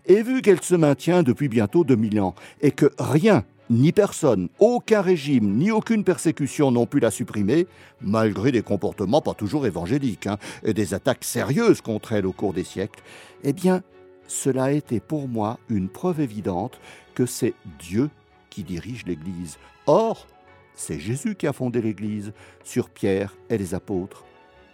Et 0.07 0.23
vu 0.23 0.43
qu'elle 0.43 0.63
se 0.63 0.75
maintient 0.75 1.23
depuis 1.23 1.49
bientôt 1.49 1.85
2000 1.85 2.21
ans 2.21 2.35
et 2.61 2.71
que 2.71 2.91
rien 2.99 3.45
ni 3.71 3.93
personne, 3.93 4.49
aucun 4.59 5.01
régime, 5.01 5.57
ni 5.57 5.71
aucune 5.71 6.03
persécution 6.03 6.73
n'ont 6.73 6.87
pu 6.87 6.99
la 6.99 7.13
supprimer, 7.13 7.69
malgré 8.01 8.51
des 8.51 8.63
comportements 8.63 9.21
pas 9.21 9.35
toujours 9.35 9.65
évangéliques 9.65 10.27
hein, 10.27 10.39
et 10.65 10.75
des 10.75 10.93
attaques 10.93 11.23
sérieuses 11.23 11.81
contre 11.81 12.13
elle 12.13 12.27
au 12.27 12.33
cours 12.33 12.53
des 12.53 12.65
siècles, 12.65 13.01
eh 13.45 13.53
bien, 13.53 13.83
cela 14.27 14.65
a 14.65 14.71
été 14.73 14.99
pour 14.99 15.29
moi 15.29 15.61
une 15.69 15.89
preuve 15.89 16.21
évidente 16.21 16.81
que 17.15 17.27
c'est 17.27 17.55
Dieu 17.79 18.11
qui 18.51 18.65
dirige 18.65 19.07
l'Église. 19.07 19.59
Or, 19.87 20.27
c'est 20.75 20.99
Jésus 20.99 21.37
qui 21.37 21.47
a 21.47 21.53
fondé 21.53 21.81
l'Église 21.81 22.33
sur 22.65 22.91
Pierre 22.91 23.37
et 23.51 23.59
les 23.59 23.75
apôtres, 23.75 24.25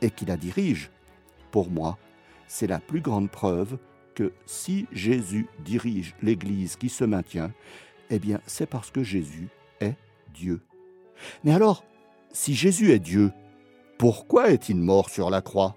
et 0.01 0.11
qui 0.11 0.25
la 0.25 0.39
dirige. 0.39 0.91
Pour 1.51 1.71
moi, 1.71 1.99
c'est 2.47 2.67
la 2.67 2.79
plus 2.79 3.01
grande 3.01 3.31
preuve 3.31 3.79
que 4.15 4.33
si 4.47 4.87
Jésus 4.93 5.47
dirige 5.65 6.15
l'Église 6.23 6.77
qui 6.77 6.89
se 6.89 7.05
maintient, 7.05 7.53
eh 8.11 8.19
bien 8.19 8.41
c'est 8.47 8.67
parce 8.67 8.91
que 8.91 9.03
Jésus 9.03 9.49
est 9.81 9.95
Dieu. 10.35 10.61
Mais 11.45 11.53
alors, 11.53 11.85
si 12.33 12.55
Jésus 12.55 12.93
est 12.93 12.99
Dieu, 12.99 13.33
pourquoi 13.99 14.51
est-il 14.51 14.77
mort 14.77 15.11
sur 15.11 15.31
la 15.31 15.41
croix? 15.41 15.77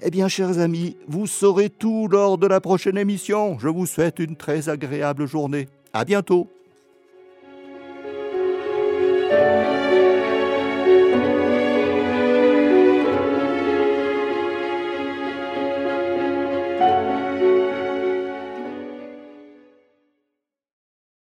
Eh 0.00 0.10
bien, 0.10 0.28
chers 0.28 0.58
amis, 0.58 0.96
vous 1.08 1.26
saurez 1.26 1.70
tout 1.70 2.08
lors 2.08 2.38
de 2.38 2.46
la 2.46 2.60
prochaine 2.60 2.98
émission. 2.98 3.58
Je 3.58 3.68
vous 3.68 3.86
souhaite 3.86 4.18
une 4.18 4.36
très 4.36 4.68
agréable 4.68 5.26
journée. 5.26 5.68
À 5.92 6.04
bientôt. 6.04 6.48